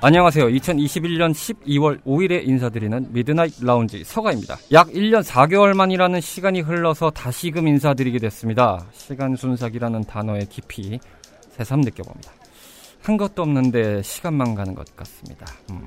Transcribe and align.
안녕하세요. 0.00 0.46
2021년 0.46 1.32
12월 1.32 2.00
5일에 2.04 2.46
인사드리는 2.46 3.08
Midnight 3.10 3.54
Lounge 3.60 4.04
서가입니다. 4.04 4.56
약 4.70 4.86
1년 4.90 5.24
4개월 5.24 5.74
만이라는 5.74 6.20
시간이 6.20 6.60
흘러서 6.60 7.10
다시금 7.10 7.66
인사드리게 7.66 8.20
됐습니다. 8.20 8.86
시간 8.92 9.34
순삭이라는 9.34 10.04
단어의 10.04 10.46
깊이 10.46 11.00
새삼 11.50 11.80
느껴봅니다. 11.80 12.30
한 13.02 13.16
것도 13.16 13.42
없는데 13.42 14.00
시간만 14.02 14.54
가는 14.54 14.72
것 14.72 14.94
같습니다. 14.94 15.46
음, 15.70 15.84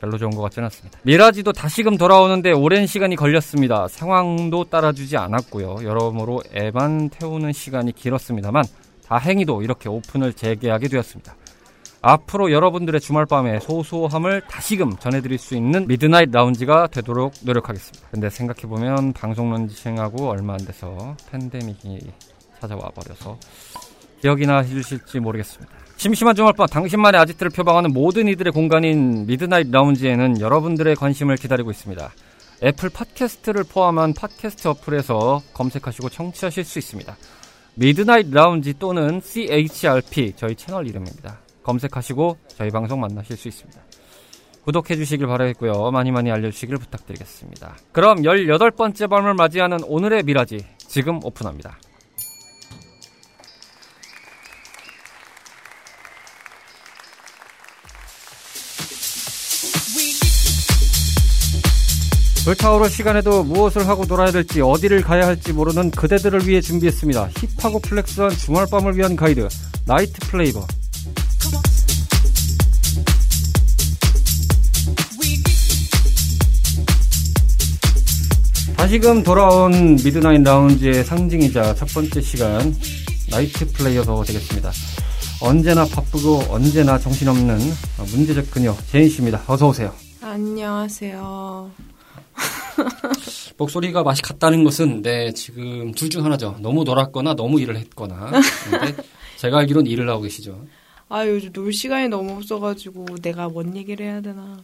별로 0.00 0.18
좋은 0.18 0.30
것 0.30 0.42
같지는 0.42 0.66
않습니다. 0.66 1.00
미라지도 1.02 1.52
다시금 1.52 1.96
돌아오는데 1.96 2.52
오랜 2.52 2.86
시간이 2.86 3.16
걸렸습니다. 3.16 3.88
상황도 3.88 4.64
따라주지 4.64 5.16
않았고요. 5.16 5.78
여러모로 5.82 6.44
애만 6.54 7.08
태우는 7.08 7.50
시간이 7.52 7.90
길었습니다만 7.90 8.62
다행히도 9.04 9.62
이렇게 9.62 9.88
오픈을 9.88 10.32
재개하게 10.32 10.86
되었습니다. 10.86 11.34
앞으로 12.02 12.50
여러분들의 12.50 13.00
주말밤에 13.00 13.60
소소함을 13.60 14.42
다시금 14.42 14.96
전해드릴 14.96 15.38
수 15.38 15.54
있는 15.54 15.86
Midnight 15.86 16.30
Lounge가 16.32 16.88
되도록 16.88 17.32
노력하겠습니다. 17.42 18.08
근데 18.10 18.28
생각해보면 18.28 19.12
방송 19.12 19.50
런칭하고 19.50 20.28
얼마 20.28 20.54
안 20.54 20.58
돼서 20.58 21.16
팬데믹이 21.30 22.00
찾아와 22.60 22.90
버려서 22.90 23.38
기억이나 24.20 24.58
해주실지 24.58 25.20
모르겠습니다. 25.20 25.72
심심한 25.96 26.34
주말밤 26.34 26.66
당신만의 26.66 27.20
아지트를 27.20 27.50
표방하는 27.50 27.92
모든 27.92 28.26
이들의 28.26 28.52
공간인 28.52 29.24
Midnight 29.26 29.70
Lounge에는 29.70 30.40
여러분들의 30.40 30.96
관심을 30.96 31.36
기다리고 31.36 31.70
있습니다. 31.70 32.12
애플 32.64 32.88
팟캐스트를 32.88 33.64
포함한 33.64 34.14
팟캐스트 34.14 34.66
어플에서 34.66 35.42
검색하시고 35.54 36.08
청취하실 36.08 36.64
수 36.64 36.78
있습니다. 36.80 37.16
Midnight 37.74 38.30
Lounge 38.30 38.74
또는 38.78 39.20
CHRP 39.22 40.34
저희 40.36 40.56
채널 40.56 40.88
이름입니다. 40.88 41.41
검색하시고 41.62 42.38
저희 42.48 42.70
방송 42.70 43.00
만나실 43.00 43.36
수 43.36 43.48
있습니다. 43.48 43.80
구독해 44.64 44.96
주시길 44.96 45.26
바라겠고요. 45.26 45.90
많이 45.90 46.12
많이 46.12 46.30
알려주시길 46.30 46.76
부탁드리겠습니다. 46.76 47.76
그럼 47.90 48.22
18번째 48.22 49.10
밤을 49.10 49.34
맞이하는 49.34 49.78
오늘의 49.84 50.22
미라지 50.22 50.64
지금 50.78 51.18
오픈합니다. 51.24 51.78
불타오를 62.44 62.90
시간에도 62.90 63.44
무엇을 63.44 63.86
하고 63.86 64.04
놀아야 64.04 64.32
될지 64.32 64.60
어디를 64.60 65.02
가야 65.02 65.26
할지 65.26 65.52
모르는 65.52 65.92
그대들을 65.92 66.48
위해 66.48 66.60
준비했습니다. 66.60 67.30
hip하고 67.56 67.78
flex한 67.78 68.30
주말밤을 68.30 68.96
위한 68.96 69.14
가이드 69.14 69.46
Night 69.86 70.28
Flavor 70.28 70.66
다시금 78.82 79.22
돌아온 79.22 79.94
Midnight 79.94 80.42
Lounge의 80.42 81.04
상징이자 81.04 81.72
첫 81.76 81.86
번째 81.94 82.20
시간 82.20 82.74
Night 83.30 83.64
Flavor 83.74 84.24
되겠습니다. 84.24 84.72
언제나 85.40 85.84
바쁘고 85.84 86.52
언제나 86.52 86.98
정신없는 86.98 87.58
문제적 88.10 88.50
그녀 88.50 88.76
제인 88.90 89.08
씨입니다. 89.08 89.40
어서 89.46 89.68
오세요. 89.68 89.92
안녕하세요. 90.20 91.70
목소리가 93.56 94.02
맛이 94.02 94.20
같다는 94.20 94.64
것은 94.64 95.02
네 95.02 95.32
지금 95.32 95.92
둘 95.92 96.10
중 96.10 96.24
하나죠. 96.24 96.56
너무 96.58 96.82
놀았거나 96.82 97.34
너무 97.34 97.60
일을 97.60 97.76
했거나. 97.76 98.32
근데 98.68 98.96
제가 99.38 99.58
알기로는 99.60 99.88
일을 99.88 100.08
하고 100.08 100.22
계시죠. 100.22 100.60
아 101.08 101.24
요즘 101.28 101.52
놀 101.52 101.72
시간이 101.72 102.08
너무 102.08 102.32
없어가지고 102.32 103.06
내가 103.22 103.48
뭔 103.48 103.76
얘기를 103.76 104.04
해야 104.04 104.20
되나 104.20 104.56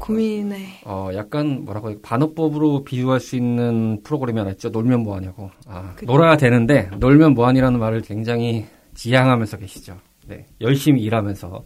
고민해. 0.00 0.82
어 0.84 1.10
약간 1.14 1.64
뭐라고 1.64 2.00
반어법으로 2.00 2.84
비유할 2.84 3.20
수 3.20 3.36
있는 3.36 4.02
프로그램이 4.02 4.38
하나 4.38 4.50
있죠. 4.52 4.68
놀면 4.70 5.00
뭐하냐고. 5.02 5.50
아 5.66 5.92
그쵸. 5.94 6.10
놀아야 6.10 6.36
되는데 6.36 6.90
놀면 6.98 7.34
뭐하니라는 7.34 7.78
말을 7.78 8.02
굉장히 8.02 8.66
지향하면서 8.94 9.58
계시죠. 9.58 9.96
네 10.26 10.46
열심히 10.60 11.02
일하면서 11.02 11.64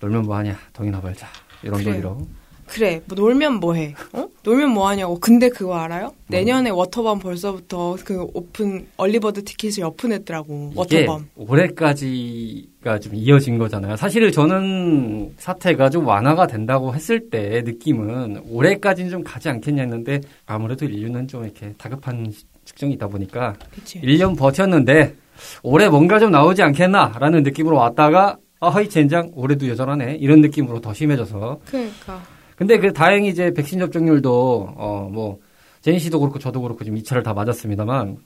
놀면 0.00 0.22
뭐하냐 0.22 0.56
돈이나 0.72 1.00
벌자 1.00 1.26
이런 1.62 1.78
그래요. 1.82 1.92
논리로. 2.02 2.28
그래 2.68 3.00
뭐 3.06 3.16
놀면 3.16 3.54
뭐해? 3.60 3.94
어? 4.12 4.28
놀면 4.42 4.70
뭐하냐고. 4.70 5.18
근데 5.18 5.48
그거 5.48 5.76
알아요? 5.76 6.12
내년에 6.28 6.70
워터밤 6.70 7.18
벌써부터 7.18 7.96
그 8.04 8.26
오픈 8.34 8.86
early 8.96 9.23
bird 9.23 9.44
티켓을 9.44 9.84
오픈했더라고. 9.84 10.72
워터밤. 10.74 11.28
올해까지가 11.36 12.98
좀 13.00 13.14
이어진 13.14 13.58
거잖아요. 13.58 13.96
사실 13.96 14.30
저는 14.30 15.34
사태가 15.38 15.90
좀 15.90 16.06
완화가 16.06 16.46
된다고 16.46 16.94
했을 16.94 17.30
때 17.30 17.62
느낌은 17.64 18.42
올해까지는 18.50 19.10
좀 19.10 19.24
가지 19.24 19.48
않겠냐 19.48 19.82
했는데 19.82 20.20
아무래도 20.46 20.84
인류는 20.84 21.28
좀 21.28 21.44
이렇게 21.44 21.72
다급한 21.78 22.32
측면이 22.64 22.92
있다 22.94 23.08
보니까 23.08 23.54
그치. 23.74 24.00
1년 24.00 24.36
버텼는데 24.36 25.14
올해 25.62 25.88
뭔가 25.88 26.18
좀 26.18 26.30
나오지 26.30 26.62
않겠나라는 26.62 27.42
느낌으로 27.42 27.76
왔다가 27.76 28.36
아, 28.60 28.68
허이 28.68 28.88
젠장 28.88 29.30
올해도 29.34 29.68
여전하네 29.68 30.16
이런 30.16 30.40
느낌으로 30.40 30.80
더 30.80 30.92
심해져서 30.92 31.60
그러니까 31.64 32.22
근데 32.58 32.78
그 32.78 32.92
다행히 32.92 33.28
이제 33.28 33.52
백신 33.52 33.78
접종률도 33.78 34.74
어 34.76 35.08
뭐 35.10 35.38
제인 35.80 35.98
씨도 35.98 36.18
그렇고 36.20 36.38
저도 36.38 36.60
그렇고 36.60 36.84
지금 36.84 36.98
2차를 36.98 37.22
다 37.22 37.32
맞았습니다만 37.34 38.18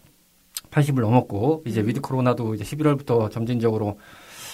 80을 0.71 1.01
넘었고 1.03 1.63
이제 1.67 1.83
위드 1.83 2.01
코로나도 2.01 2.55
이제 2.55 2.65
11월부터 2.65 3.31
점진적으로 3.31 3.99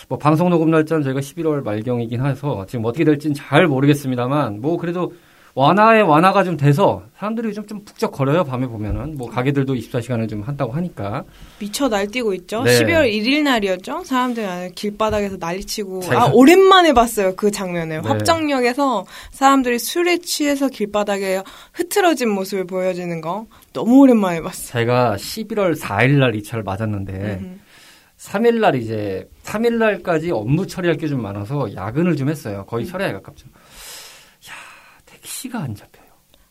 뭐 0.08 0.18
방송 0.18 0.50
녹음 0.50 0.70
날짜는 0.70 1.04
저희가 1.04 1.20
11월 1.20 1.62
말경이긴 1.62 2.24
해서 2.26 2.66
지금 2.66 2.84
어떻게 2.86 3.04
될지는 3.04 3.34
잘 3.34 3.68
모르겠습니다만 3.68 4.60
뭐 4.60 4.78
그래도 4.78 5.12
완화에 5.62 6.02
완화가 6.02 6.44
좀 6.44 6.56
돼서 6.56 7.02
사람들이 7.18 7.52
좀, 7.52 7.66
좀 7.66 7.84
북적 7.84 8.12
거려요 8.12 8.44
밤에 8.44 8.68
보면은 8.68 9.16
뭐 9.18 9.28
가게들도 9.28 9.74
24시간을 9.74 10.28
좀 10.28 10.42
한다고 10.42 10.70
하니까 10.72 11.24
미쳐 11.58 11.88
날뛰고 11.88 12.32
있죠. 12.34 12.62
네. 12.62 12.78
12월 12.78 13.10
1일 13.12 13.42
날이었죠. 13.42 14.04
사람들이 14.04 14.46
아주 14.46 14.72
길바닥에서 14.76 15.36
난리치고 15.40 16.00
제가- 16.02 16.16
아 16.16 16.30
오랜만에 16.32 16.92
봤어요 16.92 17.34
그 17.34 17.50
장면을 17.50 18.02
네. 18.02 18.08
합정역에서 18.08 19.04
사람들이 19.32 19.80
술에 19.80 20.18
취해서 20.18 20.68
길바닥에 20.68 21.42
흐트러진 21.72 22.28
모습을 22.30 22.64
보여주는 22.64 23.20
거 23.20 23.46
너무 23.72 23.98
오랜만에 24.02 24.40
봤어요. 24.40 24.68
제가 24.80 25.16
11월 25.18 25.76
4일 25.76 26.18
날 26.20 26.32
2차를 26.34 26.62
맞았는데 26.64 27.12
음. 27.40 27.60
3일 28.16 28.60
날 28.60 28.74
이제 28.76 29.28
3일 29.44 29.74
날까지 29.74 30.30
업무 30.32 30.66
처리할 30.66 30.96
게 30.98 31.08
좀 31.08 31.22
많아서 31.22 31.72
야근을 31.74 32.14
좀 32.16 32.28
했어요. 32.28 32.64
거의 32.68 32.84
음. 32.84 32.90
철야에 32.90 33.12
가깝죠. 33.12 33.46
야, 35.28 35.38
택시가 35.38 35.60
안 35.60 35.74
잡혀요. 35.74 36.08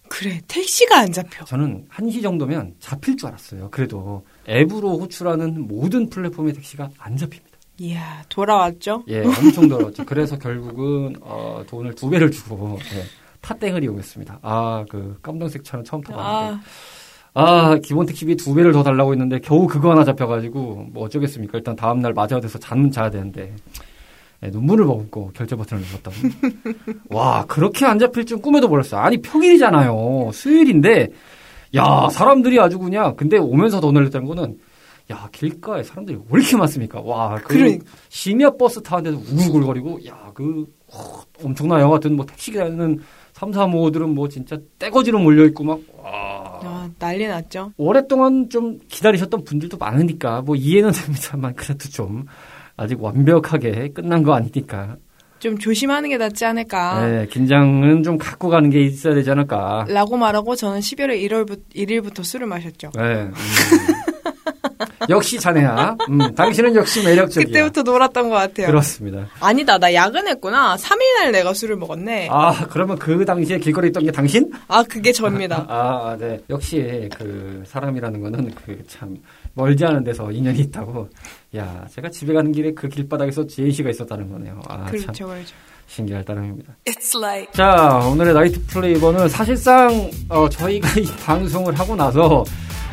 그래 0.10 0.40
택시가 0.48 1.00
안 1.00 1.12
잡혀. 1.12 1.44
저는 1.46 1.88
1시 1.92 2.22
정도면 2.22 2.76
잡힐 2.80 3.18
줄 3.18 3.28
알았어요. 3.28 3.70
그래도 3.72 4.24
앱으로 4.48 5.00
호출하는 5.00 5.68
모든 5.68 6.10
플랫폼의 6.10 6.54
택시가 6.54 6.90
안 6.98 7.18
잡힙니다. 7.18 7.58
이야 7.80 8.24
돌아왔죠. 8.30 9.04
예, 9.08 9.24
엄청 9.24 9.68
더럽죠. 9.68 10.06
그래서 10.06 10.38
결국은 10.38 11.16
어, 11.22 11.64
돈을 11.68 11.94
두 11.94 12.10
배를 12.10 12.32
주고 12.32 12.80
예, 12.96 13.04
탑땡을 13.42 13.84
이용했습니다. 13.84 14.40
아, 14.42 14.86
그 14.90 15.18
깜동색 15.22 15.64
차는 15.64 15.84
처음 15.84 16.02
타봤는데 16.02 16.64
아 17.34 17.40
아, 17.40 17.78
기본 17.84 18.06
택시비 18.08 18.36
두 18.38 18.56
배를 18.56 18.72
더 18.72 18.82
달라고 18.82 19.12
했는데 19.12 19.40
겨우 19.40 19.68
그거 19.68 19.92
하나 19.92 20.04
잡혀가지고 20.04 20.88
뭐 20.92 21.04
어쩌겠습니까? 21.04 21.58
일단 21.58 21.76
다음 21.76 22.00
날 22.02 22.14
맞아야 22.14 22.40
돼서 22.40 22.58
잠은 22.58 22.90
자야 22.90 23.10
되는데 23.12 23.54
예, 24.44 24.50
눈물을 24.50 24.86
머금고 24.86 25.32
결제 25.34 25.56
버튼을 25.56 25.84
눌렀다. 25.84 26.12
와, 27.10 27.46
그렇게 27.48 27.86
안 27.86 27.98
잡힐 28.00 28.26
줄 28.26 28.38
꿈에도 28.40 28.68
몰랐어요. 28.68 29.02
아니 29.02 29.22
평일이잖아요. 29.22 30.32
수요일인데 30.34 31.10
야 31.76 32.08
사람들이 32.10 32.60
아주 32.60 32.80
그냥 32.80 33.16
근데 33.16 33.38
오면서 33.38 33.80
돈을 33.82 34.06
냈다는 34.06 34.28
거는 34.28 34.58
야 35.12 35.30
길가에 35.32 35.84
사람들이 35.84 36.18
왜 36.30 36.40
이렇게 36.42 36.56
많습니까? 36.58 37.02
와, 37.02 37.36
그 37.36 37.56
그러니까. 37.56 37.86
심야 38.10 38.52
버스 38.52 38.82
타는데도 38.84 39.18
우글거리고, 39.18 40.06
야, 40.06 40.32
그 40.34 40.66
어, 40.94 41.22
엄청난 41.44 41.80
영화 41.80 41.94
같은 41.96 42.16
뭐 42.16 42.26
택시 42.26 42.52
기다리는 42.52 43.00
3, 43.34 43.54
4, 43.54 43.68
5들은 43.68 44.08
뭐 44.14 44.28
진짜 44.28 44.58
떼거지로 44.80 45.20
몰려 45.20 45.46
있고 45.46 45.64
막 45.64 45.80
와. 45.98 46.60
아, 46.64 46.90
난리 47.00 47.28
났죠. 47.28 47.72
오랫동안 47.78 48.50
좀 48.50 48.80
기다리셨던 48.88 49.44
분들도 49.44 49.78
많으니까 49.78 50.42
뭐 50.42 50.56
이해는 50.56 50.92
됩니다만 50.94 51.54
그래도 51.56 51.88
좀 51.90 52.26
아직 52.78 53.02
완벽하게 53.02 53.90
끝난 53.94 54.24
거 54.24 54.34
아니니까 54.36 54.96
좀 55.40 55.58
조심하는 55.58 56.10
게 56.10 56.18
낫지 56.18 56.46
않을까. 56.46 57.06
네, 57.06 57.28
긴장은 57.28 58.02
좀 58.04 58.18
갖고 58.18 58.50
가는 58.50 58.70
게 58.72 58.82
있어야 58.82 59.14
되지 59.14 59.30
않을까. 59.30 59.86
라고 59.88 60.18
말하고 60.18 60.56
저는 60.56 60.80
12월 60.80 61.10
1월부터, 61.30 61.60
1일부터 61.76 62.24
술을 62.24 62.48
마셨죠. 62.48 62.90
네. 62.96 63.02
음. 63.04 63.34
역시 65.10 65.40
자네야. 65.40 65.96
음, 66.10 66.36
당신은 66.36 66.76
역시 66.76 67.02
매력적이야. 67.04 67.46
그때부터 67.48 67.84
놀았던 67.84 68.30
것 68.30 68.36
같아요. 68.36 68.68
그렇습니다. 68.68 69.28
아니다, 69.40 69.78
나 69.78 69.94
야근했구나. 69.94 70.76
3일날 70.76 71.32
내가 71.32 71.54
술을 71.54 71.78
먹었네. 71.78 72.28
아, 72.30 72.50
아, 72.50 72.68
그러면 72.68 72.98
그 72.98 73.24
당시에 73.24 73.58
길거리 73.60 73.88
있던 73.88 74.04
게 74.04 74.12
당신? 74.12 74.52
그게 74.90 75.12
접니다. 75.14 75.66
아, 75.70 76.10
아, 76.12 76.18
네. 76.20 76.42
역시 76.50 77.10
그 77.16 77.64
사람이라는 77.68 78.22
거는 78.22 78.52
그 78.56 78.78
참 78.88 79.16
멀지 79.58 79.84
않은 79.86 80.04
데서 80.04 80.32
인연이 80.32 80.60
있다고. 80.60 81.10
야, 81.56 81.86
제가 81.92 82.10
집에 82.10 82.32
가는 82.32 82.52
길에 82.52 82.72
그 82.74 82.88
길바닥에서 82.88 83.48
지혜 83.48 83.72
씨가 83.72 83.90
있었다는 83.90 84.32
거네요. 84.32 84.62
아, 84.70 84.86
참 84.86 84.86
그렇죠, 84.86 85.28
그렇죠. 85.28 85.56
신기할 85.88 86.24
따름입니다. 86.24 86.76
It's 86.86 87.18
like 87.18 87.52
자, 87.54 88.00
오늘의 88.12 88.34
나이트 88.34 88.64
플레이버는 88.68 89.28
사실상 89.30 90.12
어, 90.30 90.48
저희가 90.48 91.00
이 91.00 91.06
방송을 91.26 91.74
하고 91.80 91.96
나서 91.96 92.44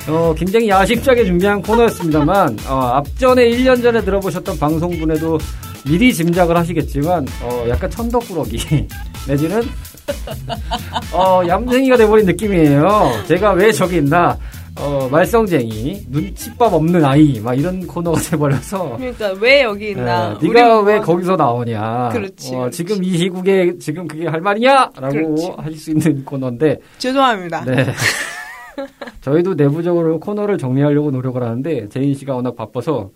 어, 0.09 0.35
굉장히 0.37 0.69
야심차게 0.69 1.25
준비한 1.27 1.61
코너였습니다만 1.61 2.59
어, 2.69 2.75
앞전에 2.95 3.47
1년 3.51 3.83
전에 3.83 4.01
들어보셨던 4.03 4.59
방송분에도 4.59 5.39
미리 5.85 6.15
짐작을 6.15 6.57
하시겠지만 6.57 7.27
어, 7.43 7.67
약간 7.69 7.91
천덕꾸러기 7.91 8.89
내지는 9.29 9.63
어, 11.13 11.43
얌생이가 11.47 11.97
돼버린 11.97 12.25
느낌이에요. 12.27 13.25
제가 13.29 13.53
왜 13.53 13.71
저기 13.73 13.97
있나 13.97 14.39
어, 14.81 15.09
말썽쟁이 15.09 16.07
눈칫밥 16.09 16.73
없는 16.75 17.05
아이 17.05 17.39
막 17.41 17.55
이런 17.55 17.87
코너가 17.87 18.19
돼버려서 18.31 18.97
그러니까 18.97 19.33
왜 19.41 19.63
여기 19.63 19.91
있나. 19.91 20.37
네, 20.41 20.49
네가 20.49 20.81
왜 20.81 20.97
뭐- 20.97 21.05
거기서 21.05 21.37
나오냐? 21.37 22.11
그렇지, 22.13 22.55
어, 22.55 22.59
그렇지. 22.61 22.77
지금 22.85 23.05
이 23.05 23.17
시국에 23.17 23.79
지금 23.79 24.09
그게 24.09 24.27
할 24.27 24.41
말이냐?라고 24.41 25.11
그렇지. 25.11 25.53
할수 25.59 25.91
있는 25.93 26.25
코너인데, 26.25 26.79
죄송합니다. 26.99 27.65
네. 27.65 27.87
저희도 29.23 29.55
내부적으로 29.55 30.19
코너를 30.19 30.59
정리하려고 30.59 31.13
노력을 31.13 31.41
하는데 31.41 31.89
제인 31.89 32.13
씨가 32.15 32.35
워낙 32.35 32.57
바빠서 32.57 33.11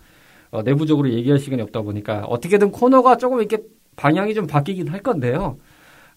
어, 0.51 0.61
내부적으로 0.63 1.09
얘기할 1.11 1.37
시간이 1.37 1.61
없다 1.61 1.81
보니까 1.81 2.23
어떻게든 2.27 2.71
코너가 2.71 3.17
조금 3.17 3.39
이렇게 3.39 3.57
방향이 3.97 4.33
좀 4.33 4.47
바뀌긴 4.47 4.87
할 4.87 5.01
건데요. 5.01 5.57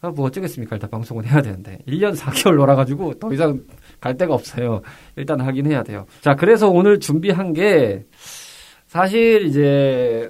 아, 0.02 0.10
뭐 0.10 0.26
어쩌겠습니까? 0.26 0.74
일단 0.76 0.90
방송은 0.90 1.24
해야 1.24 1.40
되는데 1.40 1.78
1년 1.86 2.16
4개월 2.16 2.56
놀아가지고 2.56 3.20
더 3.20 3.32
이상 3.32 3.60
갈 4.00 4.16
데가 4.16 4.34
없어요. 4.34 4.82
일단 5.14 5.40
하긴 5.40 5.66
해야 5.70 5.84
돼요. 5.84 6.06
자, 6.20 6.34
그래서 6.34 6.68
오늘 6.68 6.98
준비한 6.98 7.52
게 7.52 8.04
사실 8.88 9.46
이제 9.46 10.28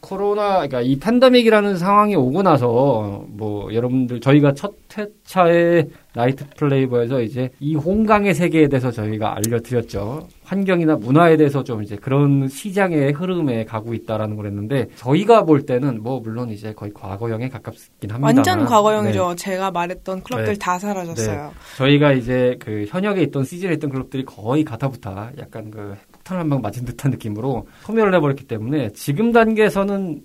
코로나, 0.00 0.54
그러니까 0.66 0.80
이 0.80 0.98
팬데믹이라는 0.98 1.76
상황이 1.76 2.16
오고 2.16 2.42
나서 2.42 3.24
뭐 3.28 3.72
여러분들 3.74 4.20
저희가 4.20 4.54
첫 4.54 4.74
회차의 4.96 5.90
나이트 6.14 6.46
플레이버에서 6.56 7.20
이제 7.20 7.50
이 7.60 7.74
홍강의 7.74 8.32
세계에 8.32 8.68
대해서 8.68 8.90
저희가 8.90 9.36
알려드렸죠. 9.36 10.26
환경이나 10.46 10.94
문화에 10.96 11.36
대해서 11.36 11.64
좀 11.64 11.82
이제 11.82 11.96
그런 11.96 12.48
시장의 12.48 13.12
흐름에 13.12 13.64
가고 13.64 13.94
있다라는 13.94 14.36
걸 14.36 14.46
했는데 14.46 14.86
저희가 14.94 15.44
볼 15.44 15.66
때는 15.66 16.02
뭐 16.02 16.20
물론 16.20 16.50
이제 16.50 16.72
거의 16.72 16.92
과거형에 16.94 17.48
가깝긴 17.48 18.10
합니다. 18.10 18.26
완전 18.26 18.64
과거형이죠. 18.64 19.34
제가 19.34 19.72
말했던 19.72 20.22
클럽들 20.22 20.52
네. 20.52 20.58
다 20.58 20.78
사라졌어요. 20.78 21.52
저희가 21.78 22.12
이제 22.12 22.56
그 22.60 22.86
현역에 22.88 23.22
있던 23.22 23.42
시즌에 23.42 23.72
있던 23.74 23.90
클럽들이 23.90 24.24
거의 24.24 24.62
가타부타 24.62 25.32
약간 25.38 25.70
그 25.72 25.96
폭탄 26.12 26.38
한방 26.38 26.60
맞은 26.60 26.84
듯한 26.84 27.10
느낌으로 27.10 27.66
소멸을 27.82 28.14
해버렸기 28.14 28.44
때문에 28.44 28.90
지금 28.90 29.32
단계에서는 29.32 30.22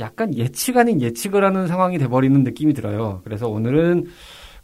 약간 0.00 0.36
예측 0.36 0.76
아닌 0.76 1.00
예측을 1.00 1.42
하는 1.42 1.68
상황이 1.68 1.96
돼버리는 1.96 2.44
느낌이 2.44 2.74
들어요. 2.74 3.22
그래서 3.24 3.48
오늘은 3.48 4.08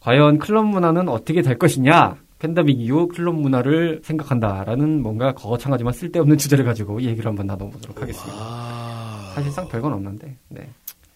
과연 0.00 0.38
클럽 0.38 0.66
문화는 0.66 1.08
어떻게 1.08 1.40
될 1.40 1.56
것이냐? 1.56 2.16
팬데믹 2.40 2.80
이후 2.80 3.06
클럽 3.06 3.34
문화를 3.34 4.00
생각한다라는 4.02 5.02
뭔가 5.02 5.32
거창하지만 5.32 5.92
쓸데없는 5.92 6.38
주제를 6.38 6.64
가지고 6.64 7.00
얘기를 7.02 7.26
한번 7.26 7.46
나눠보도록 7.46 8.00
하겠습니다. 8.00 9.32
사실상 9.34 9.68
별건 9.68 9.92
없는데. 9.92 10.36
네. 10.48 10.68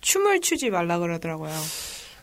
춤을 0.03 0.41
추지 0.41 0.71
말라 0.71 0.99
그러더라고요. 0.99 1.50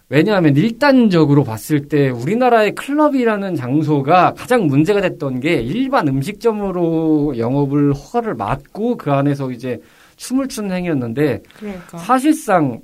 왜냐하면 0.09 0.55
일단적으로 0.55 1.43
봤을 1.43 1.87
때 1.87 2.09
우리나라의 2.09 2.75
클럽이라는 2.75 3.55
장소가 3.55 4.33
가장 4.33 4.67
문제가 4.67 5.01
됐던 5.01 5.39
게 5.39 5.61
일반 5.61 6.07
음식점으로 6.07 7.37
영업을 7.37 7.93
허가를 7.93 8.35
받고 8.35 8.97
그 8.97 9.11
안에서 9.11 9.51
이제 9.51 9.79
춤을 10.17 10.47
추는 10.47 10.75
행위였는데 10.75 11.41
그러니까. 11.57 11.97
사실상 11.97 12.81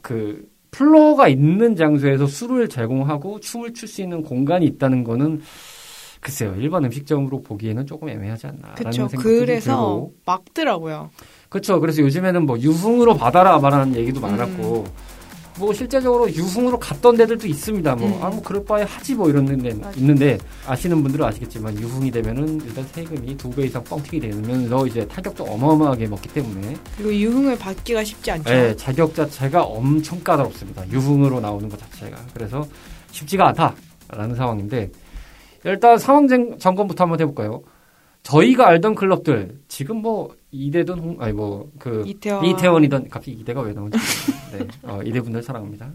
그 0.00 0.47
플로어가 0.70 1.28
있는 1.28 1.76
장소에서 1.76 2.26
술을 2.26 2.68
제공하고 2.68 3.40
춤을 3.40 3.74
출 3.74 3.88
수 3.88 4.02
있는 4.02 4.22
공간이 4.22 4.66
있다는 4.66 5.02
거는 5.04 5.40
글쎄요 6.20 6.54
일반 6.58 6.84
음식점으로 6.84 7.42
보기에는 7.42 7.86
조금 7.86 8.08
애매하지 8.08 8.48
않나라는 8.48 8.74
그렇죠. 8.74 9.08
생각이 9.08 9.22
그래서 9.22 10.08
막더라고요. 10.26 11.10
그렇죠. 11.48 11.80
그래서 11.80 12.02
요즘에는 12.02 12.44
뭐 12.44 12.58
유흥으로 12.58 13.16
받아라 13.16 13.58
말하는 13.58 13.94
얘기도 13.94 14.20
음. 14.20 14.22
많았고 14.22 14.84
뭐 15.58 15.72
실제적으로 15.72 16.30
유흥으로 16.32 16.78
갔던 16.78 17.16
데들도 17.16 17.46
있습니다. 17.46 17.94
뭐 17.96 18.08
음. 18.08 18.22
아뭐 18.22 18.42
그럴 18.42 18.64
바에 18.64 18.82
하지 18.84 19.14
뭐 19.14 19.28
이런 19.28 19.44
데. 19.46 19.68
있는데 19.96 20.38
아시는 20.66 21.02
분들은 21.02 21.24
아시겠지만 21.26 21.78
유흥이 21.78 22.10
되면은 22.10 22.60
일단 22.64 22.84
세금이 22.92 23.36
두 23.36 23.50
배 23.50 23.64
이상 23.64 23.82
뻥튀기 23.84 24.20
되면서 24.20 24.86
이제 24.86 25.06
타격도 25.08 25.44
어마어마하게 25.44 26.06
먹기 26.06 26.28
때문에 26.28 26.76
그리고 26.96 27.14
유흥을 27.14 27.58
받기가 27.58 28.04
쉽지 28.04 28.30
않죠. 28.30 28.50
예, 28.52 28.76
자격 28.76 29.14
자체가 29.14 29.62
엄청 29.64 30.20
까다롭습니다. 30.22 30.88
유흥으로 30.90 31.40
나오는 31.40 31.68
것 31.68 31.78
자체가 31.78 32.16
그래서 32.34 32.66
쉽지가 33.10 33.48
않다라는 33.48 34.36
상황인데 34.36 34.90
일단 35.64 35.98
상황 35.98 36.28
점- 36.28 36.58
점검부터 36.58 37.04
한번 37.04 37.20
해볼까요? 37.20 37.62
저희가 38.22 38.68
알던 38.68 38.94
클럽들 38.94 39.58
지금 39.68 39.96
뭐 40.02 40.34
이대든 40.50 40.98
홍 40.98 41.16
아니 41.20 41.32
뭐그 41.32 42.04
이태원. 42.06 42.44
이태원이든 42.44 43.08
갑자기 43.08 43.32
이대가 43.40 43.60
왜 43.62 43.72
나오지? 43.72 43.96
네, 44.58 44.68
어, 44.82 45.00
이대분들 45.04 45.42
사랑합니다. 45.42 45.90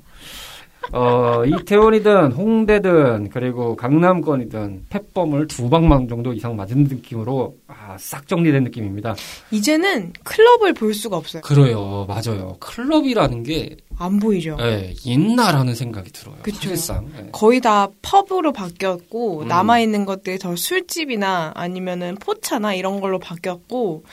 어, 0.92 1.44
이태원이든 1.46 2.34
홍대든 2.34 3.30
그리고 3.30 3.76
강남권이든 3.76 4.86
펫범을 4.90 5.48
두 5.48 5.70
방망 5.70 6.08
정도 6.08 6.34
이상 6.34 6.56
맞은 6.56 6.84
느낌으로 6.84 7.56
아, 7.68 7.96
싹 7.98 8.28
정리된 8.28 8.64
느낌입니다. 8.66 9.16
이제는 9.52 10.12
클럽을 10.24 10.74
볼 10.74 10.94
수가 10.94 11.18
없어요. 11.18 11.42
그래요, 11.42 12.06
맞아요. 12.08 12.58
클럽이라는 12.60 13.44
게 13.44 13.78
안 13.98 14.20
보이죠. 14.20 14.58
예, 14.60 14.94
있나라는 15.04 15.76
생각이 15.76 16.12
들어요. 16.12 16.36
그쵸. 16.42 16.70
사실상. 16.70 17.10
예. 17.18 17.30
거의 17.32 17.62
다 17.62 17.88
펍으로 18.02 18.52
바뀌었고 18.52 19.42
음. 19.42 19.48
남아 19.48 19.80
있는 19.80 20.06
것들이 20.06 20.40
더 20.40 20.56
술집이나 20.56 21.52
아니면은 21.56 22.16
포차나 22.16 22.74
이런 22.74 23.00
걸로 23.02 23.20
바뀌었고 23.20 24.04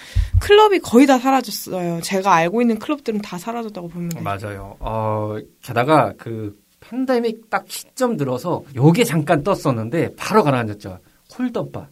클럽이 0.40 0.80
거의 0.80 1.06
다 1.06 1.18
사라졌어요. 1.18 2.00
제가 2.02 2.34
알고 2.34 2.60
있는 2.62 2.78
클럽들은 2.78 3.20
다 3.22 3.38
사라졌다고 3.38 3.88
보면 3.88 4.08
돼요. 4.10 4.22
맞아요. 4.22 4.76
어, 4.80 5.36
게다가 5.62 6.12
그 6.18 6.58
팬데믹 6.80 7.50
딱 7.50 7.64
시점 7.68 8.16
들어서 8.16 8.62
요게 8.74 9.04
잠깐 9.04 9.42
떴었는데 9.44 10.14
바로 10.16 10.42
가라앉았죠. 10.42 10.98
홀덤바. 11.38 11.86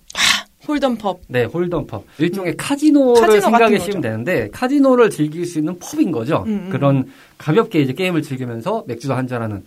홀덤 0.69 0.99
펍. 0.99 1.21
네, 1.29 1.45
홀덤펍. 1.45 2.05
일종의 2.19 2.57
카지노를 2.57 3.21
카지노 3.23 3.41
생각해 3.41 3.79
주시면. 3.79 4.01
되는데 4.03 4.51
카지노를 4.51 5.09
즐길 5.09 5.47
수 5.47 5.59
있는 5.59 5.79
펍인 5.79 6.13
거죠. 6.13 6.45
음, 6.47 6.67
음. 6.67 6.69
그런 6.71 7.11
가볍게 7.39 7.81
이제 7.81 7.95
게임을 7.95 8.21
즐기면서 8.23 8.85
맥주도 8.87 9.15
한잔하는. 9.15 9.65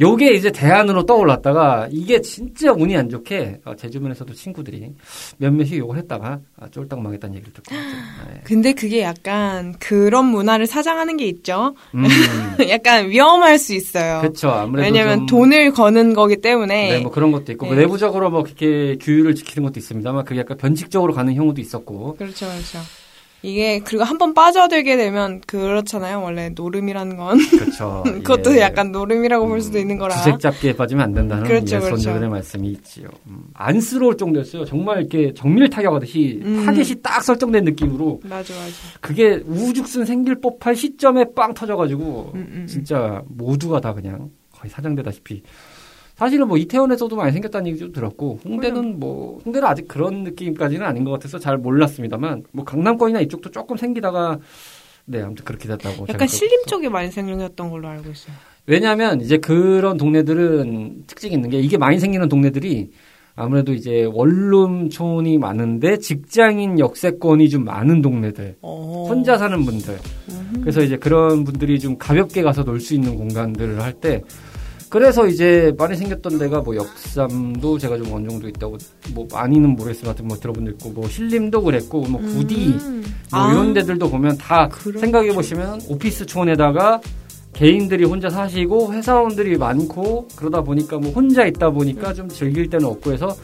요게 0.00 0.32
이제 0.32 0.50
대안으로 0.50 1.04
떠올랐다가 1.04 1.88
이게 1.90 2.20
진짜 2.22 2.72
운이 2.72 2.96
안 2.96 3.08
좋게 3.10 3.60
어, 3.66 3.76
제 3.76 3.90
주변에서도 3.90 4.32
친구들이 4.32 4.94
몇몇이 5.36 5.78
요걸 5.78 5.98
했다가 5.98 6.40
아, 6.58 6.68
쫄딱 6.70 7.00
망했다는 7.02 7.36
얘기를 7.36 7.52
듣고 7.52 7.74
있죠. 7.74 7.86
네. 8.28 8.40
근데 8.44 8.72
그게 8.72 9.02
약간 9.02 9.74
그런 9.78 10.26
문화를 10.26 10.66
사장하는 10.66 11.18
게 11.18 11.26
있죠. 11.26 11.74
음, 11.94 12.04
약간 12.70 13.10
위험할 13.10 13.58
수 13.58 13.74
있어요. 13.74 14.20
그렇죠. 14.22 14.50
아무래도 14.50 14.86
왜냐면 14.86 15.18
좀 15.18 15.26
돈을 15.26 15.72
거는 15.72 16.14
거기 16.14 16.36
때문에 16.36 16.90
네, 16.90 17.00
뭐 17.00 17.10
그런 17.10 17.30
것도 17.30 17.52
있고 17.52 17.66
뭐 17.66 17.74
네. 17.74 17.82
내부적으로 17.82 18.30
뭐 18.30 18.42
그렇게 18.42 18.96
규율을 19.00 19.34
지키는 19.34 19.66
것도 19.66 19.78
있습니다만 19.78 20.24
그게 20.24 20.40
약간 20.40 20.56
변칙적으로 20.56 21.12
가는 21.12 21.34
경우도 21.34 21.60
있었고 21.60 22.16
그렇죠, 22.16 22.46
그렇죠. 22.46 22.78
이게 23.42 23.80
그리고 23.80 24.04
한 24.04 24.18
번 24.18 24.34
빠져들게 24.34 24.96
되면 24.98 25.40
그렇잖아요. 25.46 26.20
원래 26.22 26.50
노름이라는 26.50 27.16
건 27.16 27.38
그렇죠. 27.50 28.02
그것도 28.22 28.54
예. 28.56 28.60
약간 28.60 28.92
노름이라고 28.92 29.46
볼 29.46 29.62
수도 29.62 29.78
있는 29.78 29.96
거라. 29.96 30.14
주색 30.16 30.38
잡기에 30.40 30.76
빠지면 30.76 31.04
안 31.04 31.14
된다는 31.14 31.44
그렇죠, 31.44 31.76
예, 31.76 31.80
그렇죠. 31.80 31.96
선조들의 31.96 32.28
말씀이 32.28 32.68
있지요. 32.68 33.08
음, 33.28 33.44
안쓰러울 33.54 34.18
정도였어요. 34.18 34.66
정말 34.66 34.98
이렇게 35.00 35.32
정밀 35.32 35.70
타격하듯이 35.70 36.40
음. 36.44 36.66
타겟이 36.66 37.00
딱 37.02 37.22
설정된 37.22 37.64
느낌으로 37.64 38.20
맞아 38.24 38.52
맞아. 38.54 38.72
그게 39.00 39.42
우후죽순 39.46 40.04
생길 40.04 40.34
법할 40.40 40.76
시점에 40.76 41.24
빵 41.34 41.54
터져가지고 41.54 42.32
음, 42.34 42.46
음. 42.52 42.66
진짜 42.68 43.22
모두가 43.28 43.80
다 43.80 43.94
그냥 43.94 44.28
거의 44.52 44.70
사장되다시피 44.70 45.42
사실은 46.20 46.48
뭐 46.48 46.58
이태원에서도 46.58 47.16
많이 47.16 47.32
생겼다는 47.32 47.68
얘기 47.68 47.78
좀 47.78 47.92
들었고 47.92 48.40
홍대는 48.44 49.00
뭐 49.00 49.40
홍대는 49.42 49.66
아직 49.66 49.88
그런 49.88 50.22
느낌까지는 50.22 50.84
아닌 50.84 51.02
것 51.02 51.12
같아서 51.12 51.38
잘 51.38 51.56
몰랐습니다만 51.56 52.42
뭐 52.52 52.62
강남권이나 52.66 53.22
이쪽도 53.22 53.50
조금 53.50 53.78
생기다가 53.78 54.38
네 55.06 55.22
아무튼 55.22 55.46
그렇게 55.46 55.66
됐다고 55.66 56.04
약간 56.10 56.18
그- 56.18 56.26
신림 56.26 56.64
쪽에 56.66 56.90
많이 56.90 57.10
생겼던 57.10 57.70
걸로 57.70 57.88
알고 57.88 58.10
있어요. 58.10 58.34
왜냐하면 58.66 59.22
이제 59.22 59.38
그런 59.38 59.96
동네들은 59.96 61.04
특징이 61.06 61.32
있는 61.36 61.48
게 61.48 61.58
이게 61.58 61.78
많이 61.78 61.98
생기는 61.98 62.28
동네들이 62.28 62.90
아무래도 63.34 63.72
이제 63.72 64.04
원룸촌이 64.12 65.38
많은데 65.38 65.96
직장인 66.00 66.78
역세권이 66.78 67.48
좀 67.48 67.64
많은 67.64 68.02
동네들 68.02 68.56
어. 68.60 69.06
혼자 69.08 69.38
사는 69.38 69.64
분들 69.64 69.96
음흠. 70.28 70.60
그래서 70.60 70.82
이제 70.82 70.98
그런 70.98 71.44
분들이 71.44 71.80
좀 71.80 71.96
가볍게 71.96 72.42
가서 72.42 72.62
놀 72.62 72.78
수 72.78 72.92
있는 72.94 73.16
공간들을 73.16 73.80
할 73.80 73.94
때 73.94 74.22
그래서 74.90 75.26
이제 75.26 75.72
많이 75.78 75.96
생겼던 75.96 76.38
데가 76.38 76.60
뭐 76.60 76.76
역삼도 76.76 77.78
제가 77.78 77.96
좀 77.96 78.12
어느 78.12 78.28
정도 78.28 78.48
있다고 78.48 78.76
뭐 79.14 79.26
많이는 79.32 79.70
모르겠지만 79.70 80.14
뭐 80.24 80.36
들어본 80.36 80.66
적 80.66 80.72
있고 80.72 80.90
뭐 80.90 81.08
신림도 81.08 81.62
그랬고 81.62 82.02
뭐 82.02 82.20
구디 82.20 82.66
음. 82.74 83.04
뭐 83.30 83.40
아, 83.40 83.52
이런 83.52 83.72
데들도 83.72 84.10
보면 84.10 84.36
다 84.36 84.68
그렇죠. 84.68 84.98
생각해 84.98 85.32
보시면 85.32 85.80
오피스촌에다가 85.88 87.00
개인들이 87.52 88.04
혼자 88.04 88.28
사시고 88.28 88.92
회사원들이 88.92 89.56
많고 89.56 90.28
그러다 90.36 90.60
보니까 90.62 90.98
뭐 90.98 91.10
혼자 91.12 91.46
있다 91.46 91.68
음. 91.68 91.74
보니까 91.74 92.12
좀 92.12 92.28
즐길 92.28 92.68
때는 92.68 92.86
없고 92.86 93.12
해서 93.12 93.34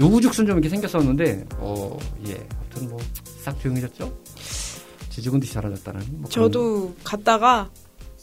요구죽순 0.00 0.46
좀 0.46 0.56
이렇게 0.56 0.68
생겼었는데 0.68 1.46
어 1.60 1.96
예 2.28 2.34
아무튼 2.58 2.88
뭐 2.88 2.98
싹 3.46 3.60
조용해졌죠 3.60 4.12
듯이 5.40 5.52
사라졌다는 5.52 6.00
뭐 6.18 6.28
저도 6.28 6.92
갔다가 7.04 7.70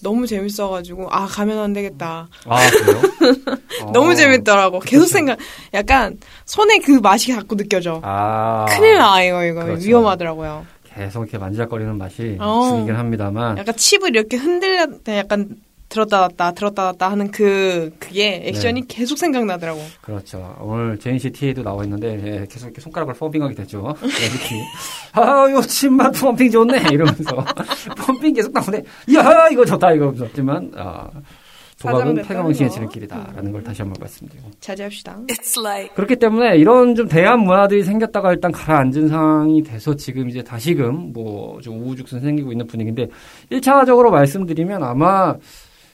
너무 0.03 0.27
재밌어가지고 0.27 1.07
아 1.11 1.25
가면 1.25 1.57
안 1.57 1.73
되겠다. 1.73 2.27
아 2.45 2.69
그래요 2.69 3.01
어. 3.83 3.91
너무 3.91 4.15
재밌더라고. 4.15 4.79
계속. 4.79 5.07
생각. 5.07 5.37
약간 5.73 6.17
손에 6.45 6.77
그 6.79 6.91
맛이 6.91 7.33
자꾸 7.33 7.55
느껴져. 7.55 7.99
아 8.03 8.65
큰일 8.69 8.97
나 8.97 9.23
이거 9.23 9.43
이거 9.45 9.63
그렇죠. 9.63 9.87
위험하더라고요. 9.87 10.65
계속 10.93 11.23
이렇게 11.23 11.37
만지작거리는 11.39 11.97
맛이 11.97 12.37
어. 12.39 12.69
죽이긴 12.69 12.95
합니다만 12.95 13.57
약간 13.57 13.75
칩을 13.75 14.09
이렇게 14.09 14.37
흔들려 14.37 14.85
약간 15.07 15.55
들었다 15.93 16.21
놨다 16.21 16.51
들었다 16.53 16.83
놨다 16.85 17.11
하는 17.11 17.29
그 17.29 17.93
그게 17.99 18.41
액션이 18.45 18.81
네. 18.81 18.87
계속 18.89 19.17
생각나더라고. 19.19 19.79
그렇죠. 20.01 20.55
오늘 20.59 20.97
제인씨 20.97 21.29
TA도 21.31 21.61
나와 21.61 21.83
있는데 21.83 22.19
예, 22.25 22.47
계속 22.49 22.65
이렇게 22.67 22.81
손가락을 22.81 23.13
펌핑하게 23.13 23.53
되죠. 23.53 23.93
이렇게 24.01 24.63
아요 25.13 25.61
침맛 25.61 26.11
펌핑 26.19 26.49
좋네 26.49 26.81
이러면서 26.91 27.45
펌핑 27.95 28.33
계속 28.33 28.51
나오네. 28.53 28.79
야 29.15 29.47
이거 29.51 29.63
좋다 29.63 29.91
이거 29.93 30.11
하지만 30.17 30.71
아, 30.75 31.07
도박은 31.79 31.99
사장됐다는 31.99 32.27
패가망신에 32.27 32.67
거. 32.69 32.73
지는 32.73 32.89
길이다라는 32.89 33.51
걸 33.51 33.63
다시 33.63 33.81
한번 33.83 33.97
말씀드리고 33.99 34.49
자제합시다. 34.61 35.19
그렇기 35.95 36.15
때문에 36.15 36.57
이런 36.57 36.95
좀 36.95 37.07
대한 37.07 37.41
문화들이 37.41 37.83
생겼다가 37.83 38.31
일단 38.31 38.51
가라앉은 38.51 39.09
상황이 39.09 39.61
돼서 39.63 39.95
지금 39.95 40.27
이제 40.29 40.41
다시금 40.41 41.13
뭐 41.13 41.43
좀 41.61 41.79
우후죽순 41.83 42.19
생기고 42.21 42.51
있는 42.51 42.65
분위기인데 42.67 43.07
1차적으로 43.51 44.09
말씀드리면 44.09 44.83
아마 44.83 45.35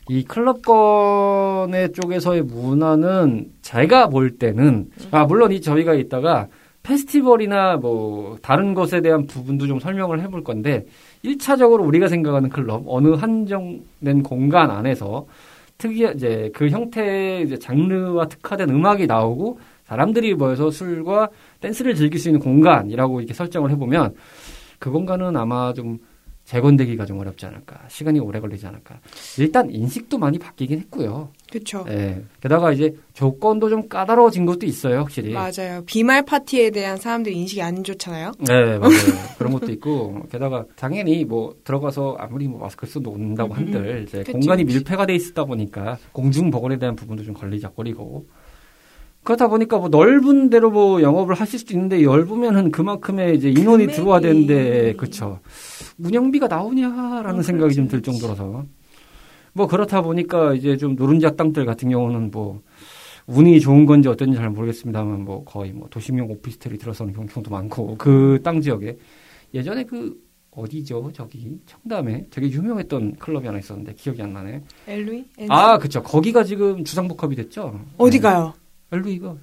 이 0.10 0.24
클럽권의 0.24 1.94
쪽에서의 1.94 2.42
문화는 2.42 3.52
제가 3.62 4.08
볼 4.10 4.32
때는 4.32 4.90
아 5.12 5.26
물론 5.26 5.52
이 5.52 5.62
저희가 5.62 5.94
있다가 5.94 6.48
페스티벌이나 6.82 7.78
뭐 7.78 8.36
다른 8.42 8.74
것에 8.74 9.02
대한 9.02 9.28
부분도 9.28 9.68
좀 9.68 9.80
설명을 9.80 10.20
해볼 10.22 10.44
건데 10.44 10.88
1차적으로 11.24 11.86
우리가 11.86 12.08
생각하는 12.08 12.50
클럽 12.50 12.84
어느 12.88 13.10
한정된 13.10 14.24
공간 14.24 14.72
안에서 14.72 15.28
특이 15.78 16.10
이제 16.16 16.50
그 16.56 16.70
형태의 16.70 17.44
이제 17.44 17.60
장르와 17.60 18.28
특화된 18.30 18.68
음악이 18.72 19.06
나오고 19.06 19.60
사람들이 19.86 20.34
모여서 20.34 20.72
술과 20.72 21.30
댄스를 21.62 21.94
즐길 21.94 22.20
수 22.20 22.30
있는 22.30 22.40
공간이라고 22.42 23.20
이렇게 23.20 23.36
설정을 23.36 23.70
해보면 23.72 24.16
그 24.80 24.90
공간은 24.90 25.38
아마 25.38 25.72
좀 25.74 26.00
재건되기가 26.50 27.06
좀 27.06 27.20
어렵지 27.20 27.46
않을까 27.46 27.80
시간이 27.90 28.20
오래 28.20 28.40
걸리지 28.40 28.66
않을까 28.66 29.00
일단 29.38 29.70
인식도 29.70 30.18
많이 30.18 30.40
바뀌긴 30.40 30.80
했고요. 30.80 31.30
그렇죠. 31.52 31.86
예. 31.90 32.24
게다가 32.42 32.72
이제 32.72 32.96
조건도 33.14 33.70
좀 33.70 33.88
까다로워진 33.88 34.48
것도 34.48 34.66
있어요, 34.66 35.00
확실히. 35.00 35.34
맞아요. 35.34 35.84
비말 35.86 36.24
파티에 36.26 36.72
대한 36.72 36.98
사람들 36.98 37.32
인식이 37.32 37.62
안 37.62 37.84
좋잖아요. 37.84 38.32
네, 38.48 38.78
맞아요. 38.78 38.90
그런 39.38 39.54
것도 39.54 39.72
있고, 39.72 40.28
게다가 40.32 40.66
당연히 40.76 41.26
뭐 41.26 41.56
들어가서 41.64 42.18
아무리 42.20 42.48
뭐 42.48 42.60
마스크 42.62 42.86
쓰고 42.86 43.12
온다고 43.12 43.54
음, 43.54 43.58
한들 43.58 44.04
이제 44.08 44.20
그치, 44.20 44.32
공간이. 44.32 44.64
밀폐가 44.64 45.06
돼 45.08 45.16
있다 45.16 45.46
보니까 45.46 45.98
공중 46.12 46.52
보건에 46.52 46.78
대한 46.78 46.96
부분도 46.96 47.24
좀 47.24 47.34
걸리작거리고 47.34 48.28
그렇다 49.30 49.48
보니까 49.48 49.78
뭐 49.78 49.90
넓은 49.90 50.50
데로 50.50 50.72
뭐 50.72 51.04
영업을 51.04 51.36
하실 51.36 51.60
수도 51.60 51.76
있는데 51.76 52.02
넓으면은 52.02 52.72
그만큼의 52.72 53.38
이제 53.38 53.50
인원이 53.52 53.84
금액이. 53.86 53.94
들어와야 53.94 54.22
되는데 54.22 54.96
그쵸 54.96 55.40
운영비가 56.00 56.48
나오냐라는 56.48 57.38
어, 57.38 57.42
생각이 57.44 57.76
좀 57.76 57.88
들 57.88 58.02
정도라서 58.02 58.66
뭐 59.54 59.68
그렇다 59.68 60.02
보니까 60.02 60.56
이제 60.56 60.78
좀 60.78 60.96
노른자 60.96 61.36
땅들 61.36 61.64
같은 61.66 61.90
경우는 61.90 62.32
뭐 62.32 62.64
운이 63.28 63.60
좋은 63.60 63.86
건지 63.86 64.10
어떤지 64.10 64.36
잘 64.36 64.50
모르겠습니다만 64.50 65.26
뭐 65.26 65.44
거의 65.44 65.74
뭐 65.74 65.88
도심용 65.92 66.32
오피스텔이 66.32 66.80
들어서는 66.80 67.14
경우도 67.14 67.52
많고 67.52 67.98
그 68.00 68.40
땅 68.44 68.62
지역에 68.62 68.98
예전에 69.54 69.84
그 69.84 70.18
어디죠 70.50 71.12
저기 71.14 71.60
청담에 71.68 72.26
되게 72.32 72.50
유명했던 72.50 73.18
클럽이 73.20 73.46
하나 73.46 73.60
있었는데 73.60 73.94
기억이 73.94 74.24
안 74.24 74.34
나네. 74.34 74.64
엘루이? 74.88 75.24
아 75.50 75.78
그쵸 75.78 76.02
거기가 76.02 76.44
지금 76.44 76.84
주상복합이 76.84 77.36
됐죠. 77.36 77.80
어디 78.00 78.18
네. 78.18 78.24
가요? 78.24 78.54
엘루이가 78.92 79.36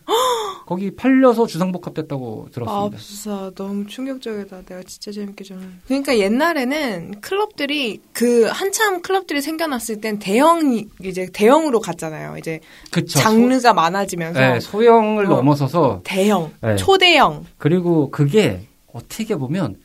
거기 0.66 0.90
팔려서 0.90 1.46
주상복합 1.46 1.94
됐다고 1.94 2.48
아, 2.48 2.50
들었습니다. 2.52 2.98
진짜 2.98 3.52
너무 3.54 3.86
충격적이다. 3.86 4.62
내가 4.66 4.82
진짜 4.82 5.12
재밌게 5.12 5.44
좀. 5.44 5.80
그러니까 5.86 6.18
옛날에는 6.18 7.20
클럽들이 7.20 8.00
그 8.12 8.46
한참 8.46 9.00
클럽들이 9.00 9.40
생겨났을 9.40 10.00
땐 10.00 10.18
대형 10.18 10.84
이제 11.04 11.28
대형으로 11.32 11.78
갔잖아요. 11.78 12.36
이제 12.38 12.58
그쵸. 12.90 13.20
장르가 13.20 13.74
많아지면서 13.74 14.40
네, 14.40 14.58
소형을 14.58 15.26
어. 15.26 15.28
넘어서서 15.28 16.00
대형, 16.02 16.50
네. 16.60 16.74
초대형. 16.74 17.44
그리고 17.58 18.10
그게 18.10 18.66
어떻게 18.92 19.36
보면 19.36 19.76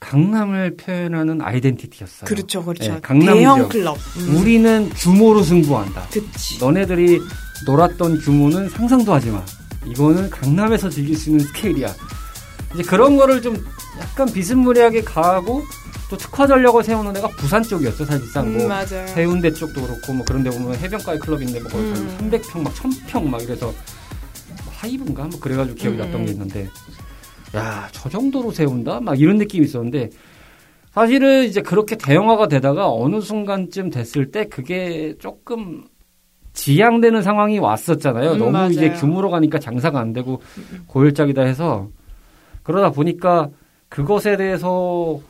강남을 0.00 0.76
표현하는 0.76 1.40
아이덴티티였어요. 1.40 2.26
그렇죠, 2.28 2.62
그렇죠. 2.62 2.92
네, 2.92 3.00
강남 3.00 3.36
대형 3.36 3.56
지역. 3.56 3.68
클럽. 3.70 3.96
음. 4.18 4.36
우리는 4.36 4.90
규모로 4.90 5.42
승부한다. 5.42 6.08
그치. 6.10 6.58
너네들이 6.58 7.18
놀았던 7.64 8.18
규모는 8.20 8.68
상상도 8.68 9.12
하지 9.14 9.30
마. 9.30 9.42
이거는 9.86 10.30
강남에서 10.30 10.90
즐길 10.90 11.16
수 11.16 11.30
있는 11.30 11.44
스케일이야. 11.46 11.88
이제 12.74 12.82
그런 12.82 13.16
거를 13.16 13.40
좀 13.40 13.56
약간 14.00 14.26
비스무리하게 14.30 15.02
가고 15.02 15.62
또 16.10 16.16
특화 16.16 16.46
전력을 16.46 16.82
세우는 16.84 17.12
데가 17.14 17.28
부산 17.28 17.62
쪽이었죠, 17.62 18.04
사실상. 18.04 18.46
음, 18.46 18.58
뭐 18.58 18.68
맞아요. 18.68 19.06
해운대 19.16 19.52
쪽도 19.52 19.80
그렇고 19.82 20.12
뭐 20.12 20.24
그런 20.24 20.42
데 20.42 20.50
보면 20.50 20.76
해변가의 20.76 21.18
클럽인데 21.20 21.60
뭐 21.60 21.70
거의 21.70 21.84
음. 21.84 22.16
300평 22.30 22.60
막 22.62 22.74
1000평 22.74 23.24
막 23.28 23.42
이래서 23.42 23.66
뭐 23.66 23.74
하이브인가 24.72 25.24
뭐 25.24 25.40
그래가지고 25.40 25.76
기억이 25.76 25.96
음, 25.96 26.02
났던 26.04 26.26
게 26.26 26.30
음. 26.30 26.32
있는데 26.34 26.68
야 27.54 27.88
저 27.92 28.08
정도로 28.08 28.50
세운다 28.52 29.00
막 29.00 29.18
이런 29.18 29.36
느낌이 29.38 29.64
있었는데 29.66 30.10
사실은 30.92 31.44
이제 31.44 31.60
그렇게 31.62 31.96
대형화가 31.96 32.48
되다가 32.48 32.90
어느 32.92 33.20
순간쯤 33.20 33.90
됐을 33.90 34.30
때 34.30 34.46
그게 34.46 35.14
조금 35.18 35.84
지양되는 36.56 37.22
상황이 37.22 37.58
왔었잖아요. 37.58 38.32
음, 38.32 38.38
너무 38.38 38.50
맞아요. 38.50 38.70
이제 38.70 38.90
규모로 38.90 39.30
가니까 39.30 39.58
장사가 39.58 40.00
안 40.00 40.12
되고 40.12 40.40
고열짝이다 40.86 41.42
해서 41.42 41.88
그러다 42.62 42.90
보니까 42.90 43.50
그것에 43.88 44.36
대해서 44.36 45.20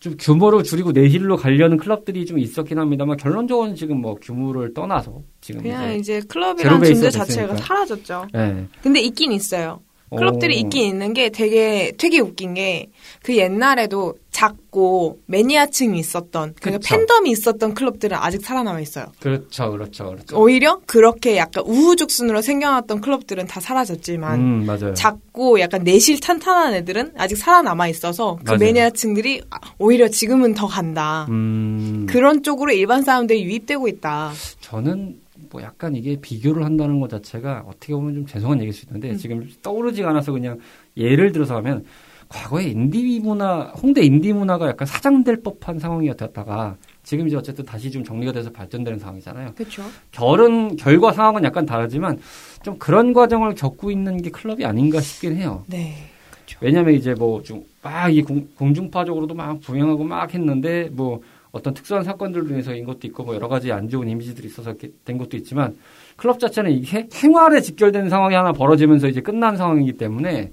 좀 0.00 0.16
규모를 0.18 0.64
줄이고 0.64 0.92
내실로 0.92 1.36
가려는 1.36 1.76
클럽들이 1.76 2.24
좀 2.24 2.38
있었긴 2.38 2.78
합니다만 2.78 3.18
결론적으로는 3.18 3.76
지금 3.76 4.00
뭐 4.00 4.14
규모를 4.14 4.72
떠나서 4.72 5.20
지금 5.42 5.62
그냥 5.62 5.94
이제 5.94 6.22
이제 6.22 6.80
베이스가 6.80 7.10
존재 7.10 7.10
자체가. 7.10 7.56
사라졌죠. 7.58 8.26
예. 8.34 8.64
근데 8.82 9.00
있긴 9.00 9.32
있어요. 9.32 9.80
클럽들이 10.16 10.56
오. 10.56 10.58
있긴 10.58 10.86
있는 10.86 11.12
게 11.12 11.28
되게 11.30 11.92
되게 11.96 12.20
웃긴 12.20 12.54
게 12.54 12.88
그 13.22 13.36
옛날에도 13.36 14.14
작고 14.30 15.18
매니아층이 15.26 15.98
있었던 15.98 16.54
그러니까 16.58 16.78
그쵸. 16.80 16.96
팬덤이 16.96 17.30
있었던 17.32 17.74
클럽들은 17.74 18.16
아직 18.16 18.40
살아남아 18.42 18.80
있어요. 18.80 19.06
그렇죠, 19.20 19.70
그렇죠, 19.70 20.06
그렇죠. 20.12 20.40
오히려 20.40 20.80
그렇게 20.86 21.36
약간 21.36 21.64
우후죽순으로 21.66 22.40
생겨났던 22.40 23.02
클럽들은 23.02 23.46
다 23.46 23.60
사라졌지만 23.60 24.40
음, 24.40 24.66
맞아요. 24.66 24.94
작고 24.94 25.60
약간 25.60 25.84
내실 25.84 26.18
탄탄한 26.20 26.74
애들은 26.74 27.12
아직 27.18 27.36
살아남아 27.36 27.88
있어서 27.88 28.36
그 28.36 28.52
맞아요. 28.52 28.58
매니아층들이 28.58 29.42
아, 29.50 29.58
오히려 29.78 30.08
지금은 30.08 30.54
더 30.54 30.66
간다. 30.66 31.26
음, 31.28 32.06
그런 32.08 32.42
쪽으로 32.42 32.72
일반 32.72 33.02
사람들이 33.02 33.42
유입되고 33.44 33.86
있다. 33.86 34.32
저는 34.60 35.19
뭐 35.50 35.62
약간 35.62 35.94
이게 35.96 36.16
비교를 36.20 36.64
한다는 36.64 37.00
것 37.00 37.10
자체가 37.10 37.64
어떻게 37.66 37.92
보면 37.94 38.14
좀 38.14 38.26
죄송한 38.26 38.58
얘기일 38.60 38.72
수 38.72 38.86
있는데 38.86 39.10
음. 39.10 39.16
지금 39.16 39.48
떠오르지가 39.62 40.10
않아서 40.10 40.32
그냥 40.32 40.58
예를 40.96 41.32
들어서 41.32 41.56
하면 41.56 41.84
과거에 42.28 42.66
인디 42.66 43.18
문화, 43.18 43.72
홍대 43.82 44.02
인디 44.02 44.32
문화가 44.32 44.68
약간 44.68 44.86
사장될 44.86 45.42
법한 45.42 45.80
상황이었다가 45.80 46.76
지금 47.02 47.26
이제 47.26 47.36
어쨌든 47.36 47.64
다시 47.64 47.90
좀 47.90 48.04
정리가 48.04 48.30
돼서 48.30 48.50
발전되는 48.50 49.00
상황이잖아요. 49.00 49.52
그렇죠. 49.56 49.82
결은 50.12 50.76
결과 50.76 51.12
상황은 51.12 51.42
약간 51.42 51.66
다르지만 51.66 52.20
좀 52.62 52.78
그런 52.78 53.12
과정을 53.12 53.56
겪고 53.56 53.90
있는 53.90 54.22
게 54.22 54.30
클럽이 54.30 54.64
아닌가 54.64 55.00
싶긴 55.00 55.34
해요. 55.36 55.64
네. 55.66 55.94
그렇죠. 56.30 56.58
왜냐면 56.60 56.94
이제 56.94 57.14
뭐 57.14 57.42
좀 57.42 57.64
막 57.82 58.10
이 58.12 58.22
공중파적으로도 58.22 59.34
막 59.34 59.58
부양하고 59.60 60.04
막 60.04 60.32
했는데 60.34 60.88
뭐 60.92 61.22
어떤 61.52 61.74
특수한 61.74 62.04
사건들로 62.04 62.48
인해서 62.48 62.74
인 62.74 62.84
것도 62.84 63.00
있고 63.08 63.24
뭐 63.24 63.34
여러 63.34 63.48
가지 63.48 63.72
안 63.72 63.88
좋은 63.88 64.08
이미지들이 64.08 64.46
있어서 64.48 64.74
된 65.04 65.18
것도 65.18 65.36
있지만 65.36 65.76
클럽 66.16 66.38
자체는 66.38 66.70
이게 66.70 67.06
생활에 67.10 67.60
직결된 67.60 68.08
상황이 68.08 68.34
하나 68.34 68.52
벌어지면서 68.52 69.08
이제 69.08 69.20
끝난 69.20 69.56
상황이기 69.56 69.94
때문에 69.94 70.52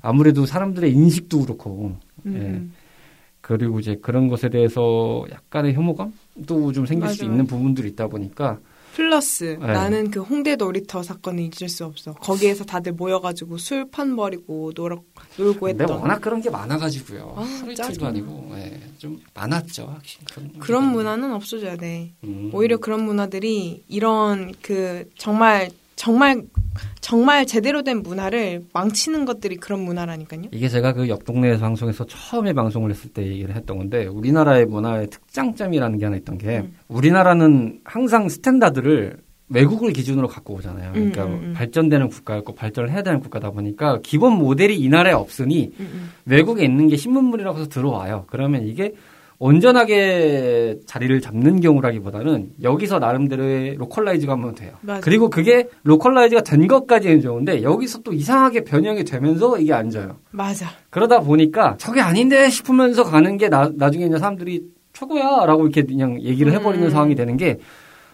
아무래도 0.00 0.46
사람들의 0.46 0.92
인식도 0.92 1.40
그렇고 1.40 1.96
음, 2.26 2.34
예. 2.34 2.38
음. 2.38 2.72
그리고 3.40 3.78
이제 3.78 3.96
그런 4.00 4.28
것에 4.28 4.48
대해서 4.48 5.24
약간의 5.30 5.74
혐오감도 5.74 6.72
좀 6.72 6.86
생길 6.86 7.10
수 7.10 7.24
맞아요. 7.24 7.32
있는 7.32 7.46
부분들이 7.46 7.88
있다 7.88 8.06
보니까 8.06 8.58
플러스 8.94 9.56
네. 9.60 9.66
나는 9.66 10.10
그 10.10 10.20
홍대 10.20 10.54
놀이터 10.56 11.02
사건을 11.02 11.40
잊을 11.42 11.68
수 11.68 11.84
없어. 11.84 12.12
거기에서 12.14 12.64
다들 12.64 12.92
모여가지고 12.92 13.58
술 13.58 13.84
판 13.90 14.14
버리고 14.16 14.72
놀, 14.74 14.98
놀고 15.36 15.66
근데 15.66 15.82
했던 15.84 16.00
워낙 16.00 16.20
그런 16.20 16.40
게 16.40 16.48
많아가지고요. 16.50 17.34
아, 17.36 17.74
짜증나. 17.74 18.08
아니고 18.08 18.52
예, 18.56 18.80
좀 18.98 19.20
많았죠. 19.34 19.86
확실히 19.92 20.24
그런, 20.26 20.52
그런 20.58 20.84
문화는 20.92 21.32
없어져야 21.32 21.76
돼. 21.76 22.12
음. 22.24 22.50
오히려 22.52 22.76
그런 22.78 23.02
문화들이 23.04 23.84
이런 23.88 24.52
그 24.62 25.08
정말 25.18 25.70
정말 25.96 26.42
정말 27.00 27.46
제대로 27.46 27.82
된 27.82 28.02
문화를 28.02 28.62
망치는 28.72 29.24
것들이 29.24 29.56
그런 29.56 29.80
문화라니까요. 29.80 30.42
이게 30.52 30.68
제가 30.68 30.92
그 30.92 31.04
옆 31.08 31.24
동네 31.24 31.56
방송에서 31.58 32.06
처음에 32.06 32.52
방송을 32.52 32.90
했을 32.90 33.10
때 33.10 33.26
얘기를 33.26 33.54
했던 33.54 33.76
건데 33.78 34.06
우리나라의 34.06 34.66
문화의 34.66 35.08
특장점이라는 35.10 35.98
게 35.98 36.04
하나 36.06 36.16
있던 36.16 36.38
게 36.38 36.58
음. 36.58 36.74
우리나라는 36.88 37.80
항상 37.84 38.28
스탠다드를 38.28 39.18
외국을 39.50 39.92
기준으로 39.92 40.26
갖고 40.26 40.54
오잖아요. 40.54 40.92
그러니까 40.92 41.26
음, 41.26 41.32
음, 41.32 41.40
음. 41.42 41.54
발전되는 41.54 42.08
국가였고 42.08 42.54
발전을 42.54 42.90
해야 42.90 43.02
되는 43.02 43.20
국가다 43.20 43.50
보니까 43.50 44.00
기본 44.02 44.32
모델이 44.32 44.76
이 44.78 44.88
나라에 44.88 45.12
없으니 45.12 45.72
음, 45.78 45.90
음. 45.92 46.10
외국에 46.24 46.64
있는 46.64 46.88
게 46.88 46.96
신문물이라고 46.96 47.58
해서 47.58 47.68
들어와요. 47.68 48.24
그러면 48.28 48.66
이게 48.66 48.94
온전하게 49.44 50.78
자리를 50.86 51.20
잡는 51.20 51.60
경우라기보다는 51.60 52.52
여기서 52.62 52.98
나름대로의 52.98 53.74
localize가 53.76 54.32
가미돼요. 54.32 54.72
맞아요. 54.80 55.02
그리고 55.04 55.28
그게 55.28 55.68
localize가 55.82 56.40
된 56.40 56.66
것까지는 56.66 57.20
좋은데 57.20 57.62
여기서 57.62 58.00
또 58.00 58.14
이상하게 58.14 58.64
변형이 58.64 59.04
되면서 59.04 59.58
이게 59.58 59.74
안 59.74 59.90
져요. 59.90 60.16
맞아. 60.30 60.68
그러다 60.88 61.20
보니까 61.20 61.74
저게 61.76 62.00
아닌데 62.00 62.48
싶으면서 62.48 63.04
가는 63.04 63.36
게 63.36 63.50
나, 63.50 63.70
나중에 63.76 64.06
이제 64.06 64.16
사람들이 64.18 64.64
최고야 64.94 65.44
라고 65.44 65.64
이렇게 65.64 65.82
그냥 65.82 66.22
얘기를 66.22 66.50
해버리는 66.50 66.86
음. 66.86 66.90
상황이 66.90 67.14
되는 67.14 67.36
게 67.36 67.58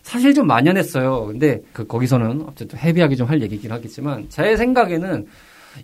사실 0.02 0.34
좀 0.34 0.49
만연했어요. 0.49 1.26
근데 1.26 1.60
그 1.72 1.87
거기서는 1.87 2.42
어쨌든 2.49 2.76
heavy하게 2.76 3.14
좀 3.14 3.28
할 3.28 3.40
얘기긴 3.40 3.70
하겠지만 3.70 4.26
제 4.30 4.56
생각에는 4.56 5.26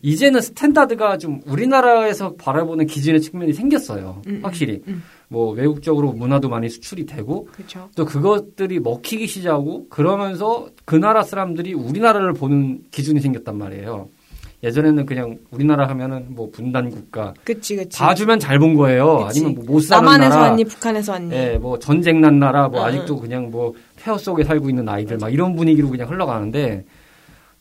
이제는 0.02 0.40
스탠다드가 0.40 1.18
좀 1.18 1.40
우리나라에서 1.46 2.34
바라보는 2.34 2.86
기준의 2.86 3.20
측면이 3.20 3.52
생겼어요. 3.52 4.22
음, 4.26 4.34
음, 4.36 4.40
확실히. 4.42 4.82
음. 4.88 5.02
뭐 5.28 5.52
외국적으로 5.52 6.12
문화도 6.12 6.48
많이 6.48 6.68
수출이 6.68 7.04
되고 7.06 7.48
그렇죠. 7.52 7.88
또 7.96 8.04
그것들이 8.04 8.78
먹히기 8.80 9.26
시작하고 9.26 9.88
그러면서 9.88 10.68
그 10.84 10.94
나라 10.94 11.22
사람들이 11.22 11.74
우리나라를 11.74 12.32
보는 12.32 12.84
기준이 12.90 13.20
생겼단 13.20 13.56
말이에요. 13.58 14.08
예전에는 14.62 15.04
그냥 15.04 15.38
우리나라 15.50 15.86
하면은 15.88 16.26
뭐 16.30 16.50
분단 16.50 16.90
국가 16.90 17.34
그치 17.44 17.76
그치. 17.76 17.98
봐주면 17.98 18.38
잘 18.38 18.58
본 18.58 18.74
거예요. 18.74 19.26
그치. 19.26 19.40
아니면 19.44 19.54
뭐 19.66 19.74
못 19.76 19.80
사는 19.80 20.02
남한에서 20.04 20.34
나라. 20.36 20.50
왔니 20.50 20.64
북한에서 20.64 21.12
왔니. 21.12 21.34
예, 21.34 21.58
뭐 21.60 21.78
전쟁 21.78 22.20
난 22.20 22.38
나라, 22.38 22.68
뭐 22.68 22.80
응, 22.80 22.86
아직도 22.86 23.18
그냥 23.20 23.50
뭐 23.50 23.74
폐허 23.96 24.16
속에 24.16 24.44
살고 24.44 24.70
있는 24.70 24.88
아이들 24.88 25.18
막 25.18 25.32
이런 25.32 25.54
분위기로 25.56 25.90
그냥 25.90 26.08
흘러가는데 26.08 26.84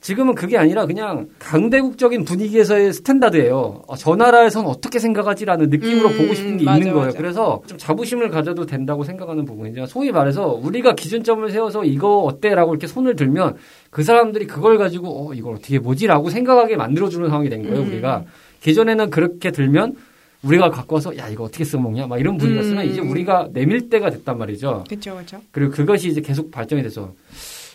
지금은 0.05 0.35
그게 0.35 0.55
아니라 0.55 0.85
그냥 0.85 1.29
강대국적인 1.39 2.25
분위기에서의 2.25 2.93
스탠다드예요. 2.93 3.85
어, 3.87 3.95
저 3.95 4.15
나라에선 4.15 4.67
어떻게 4.67 4.99
생각하지라는 4.99 5.71
느낌으로 5.71 6.09
음, 6.09 6.17
보고 6.19 6.35
싶은 6.35 6.57
게 6.57 6.63
맞아, 6.63 6.77
있는 6.77 6.93
거예요. 6.93 7.07
맞아. 7.07 7.17
그래서 7.17 7.63
좀 7.65 7.79
자부심을 7.79 8.29
가져도 8.29 8.67
된다고 8.67 9.03
생각하는 9.03 9.45
부분이죠. 9.45 9.87
소위 9.87 10.11
말해서 10.11 10.49
우리가 10.49 10.93
기준점을 10.93 11.49
세워서 11.49 11.85
이거 11.85 12.19
어때라고 12.19 12.73
이렇게 12.73 12.85
손을 12.85 13.15
들면 13.15 13.55
그 13.89 14.03
사람들이 14.03 14.45
그걸 14.45 14.77
가지고 14.77 15.29
어 15.29 15.33
이걸 15.33 15.55
어떻게 15.55 15.79
뭐지라고 15.79 16.29
생각하게 16.29 16.75
만들어주는 16.75 17.27
상황이 17.27 17.49
된 17.49 17.63
거예요. 17.63 17.79
음. 17.79 17.87
우리가 17.87 18.25
기존에는 18.61 19.09
그렇게 19.09 19.49
들면 19.49 19.95
우리가 20.43 20.69
갖고 20.69 20.97
와서 20.97 21.17
야 21.17 21.29
이거 21.29 21.45
어떻게 21.45 21.63
써먹냐 21.63 22.05
막 22.05 22.19
이런 22.19 22.37
분위기였으면 22.37 22.85
음. 22.85 22.91
이제 22.91 23.01
우리가 23.01 23.49
내밀 23.53 23.89
때가 23.89 24.11
됐단 24.11 24.37
말이죠. 24.37 24.83
그렇죠 24.87 25.15
그렇죠. 25.15 25.41
그리고 25.49 25.71
그것이 25.71 26.09
이제 26.09 26.21
계속 26.21 26.51
발전이 26.51 26.83
돼서 26.83 27.11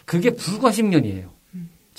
그게 0.04 0.30
불과 0.30 0.70
10년이에요. 0.70 1.39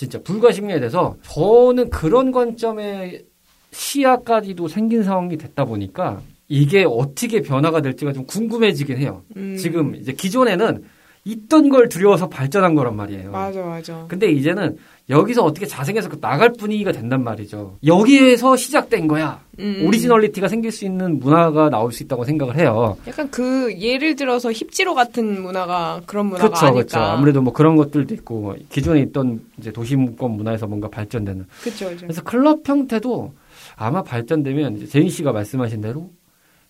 진짜 0.02 0.20
불과 0.24 0.50
10년이 0.50 0.80
돼서 0.80 1.16
저는 1.22 1.92
그런 1.92 2.32
관점의 2.32 3.24
시야까지도 3.70 4.68
생긴 4.68 5.04
상황이 5.04 5.38
됐다 5.38 5.66
보니까 5.66 6.24
이게 6.48 6.84
어떻게 6.84 7.42
변화가 7.44 7.82
될지가 7.82 8.12
좀 8.12 8.26
궁금해지긴 8.26 8.98
해요. 8.98 9.22
음. 9.38 9.56
지금 9.58 9.94
이제 9.94 10.12
기존에는 10.12 10.84
있던 11.26 11.70
걸 11.70 11.88
두려워서 11.88 12.30
발전한 12.30 12.74
거란 12.74 12.96
말이에요. 12.96 13.30
맞아 13.30 13.62
맞아. 13.62 14.06
근데 14.08 14.32
이제는 14.32 14.78
여기서 15.10 15.44
어떻게 15.44 15.66
자생해서 15.66 16.10
나갈 16.20 16.54
분위기가 16.54 16.92
된단 16.92 17.24
말이죠. 17.24 17.78
여기에서 17.86 18.56
시작된 18.56 19.08
거야. 19.08 19.42
음. 19.60 19.84
originality가 19.86 20.48
생길 20.48 20.72
수 20.72 20.86
있는 20.86 21.20
문화가 21.20 21.70
나올 21.70 21.92
수 21.92 22.04
있다고 22.04 22.24
생각을 22.24 22.58
해요. 22.58 22.98
약간 23.08 23.30
그 23.30 23.74
예를 23.80 24.16
들어서 24.16 24.52
힙지로 24.52 24.96
같은 24.96 25.42
문화가 25.42 26.02
그런 26.06 26.28
문화가 26.28 26.48
그렇죠, 26.48 26.66
아닐까. 26.68 26.88
그렇죠. 26.88 27.00
아무래도 27.00 27.42
뭐 27.42 27.52
그런 27.52 27.76
것들도 27.76 28.14
있고 28.16 28.42
뭐 28.42 28.56
기존에 28.70 29.02
있던 29.02 29.42
이제 29.60 29.72
도시문권 29.72 30.32
문화에서 30.32 30.68
뭔가 30.68 30.90
발전되는. 30.90 31.46
그렇죠. 31.62 31.90
그래서 32.00 32.22
클럽 32.24 32.68
형태도 32.68 33.34
아마 33.76 34.02
발전되면 34.04 34.88
제인 34.88 35.10
씨가 35.10 35.32
말씀하신 35.32 35.82
대로 35.82 36.10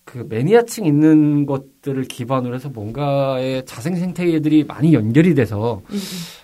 그 0.04 0.26
매니아층 0.28 0.84
있는 0.84 1.46
것들을 1.46 2.02
기반으로 2.04 2.54
해서 2.54 2.68
뭔가의 2.68 3.64
자생 3.66 3.94
생태계들이 3.96 4.64
많이 4.64 4.92
연결이 4.94 5.34
돼서 5.34 5.80
음, 5.90 5.94
음. 5.94 5.98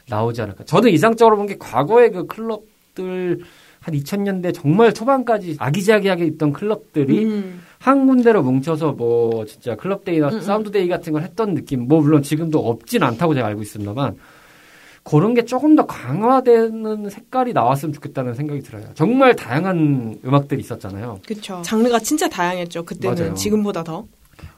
나오지 0.08 0.40
않을까. 0.42 0.64
저는 0.64 0.90
이상적으로 0.90 1.36
본 1.36 1.46
게 1.46 1.56
과거의 1.58 2.12
그 2.12 2.26
클럽들 2.26 3.40
한 3.80 3.94
2000년대 3.94 4.52
정말 4.54 4.92
초반까지 4.92 5.56
아기자기하게 5.58 6.26
있던 6.26 6.52
클럽들이 6.52 7.24
음. 7.24 7.60
한 7.78 8.06
군데로 8.06 8.42
뭉쳐서 8.42 8.92
뭐 8.92 9.44
진짜 9.46 9.76
클럽데이나 9.76 10.28
음, 10.28 10.34
음. 10.34 10.40
사운드데이 10.40 10.88
같은 10.88 11.12
걸 11.12 11.22
했던 11.22 11.54
느낌 11.54 11.86
뭐 11.88 12.00
물론 12.00 12.22
지금도 12.22 12.58
없진 12.58 13.02
않다고 13.02 13.34
제가 13.34 13.46
알고 13.48 13.62
있습니다만 13.62 14.16
그런 15.08 15.32
게 15.32 15.44
조금 15.44 15.74
더 15.74 15.86
강화되는 15.86 17.08
색깔이 17.08 17.54
나왔으면 17.54 17.94
좋겠다는 17.94 18.34
생각이 18.34 18.60
들어요. 18.60 18.84
정말 18.94 19.34
다양한 19.34 20.20
음악들이 20.24 20.60
있었잖아요. 20.60 21.20
그렇죠. 21.26 21.62
장르가 21.62 21.98
진짜 21.98 22.28
다양했죠. 22.28 22.84
그때는 22.84 23.16
맞아요. 23.16 23.34
지금보다 23.34 23.82
더. 23.84 24.04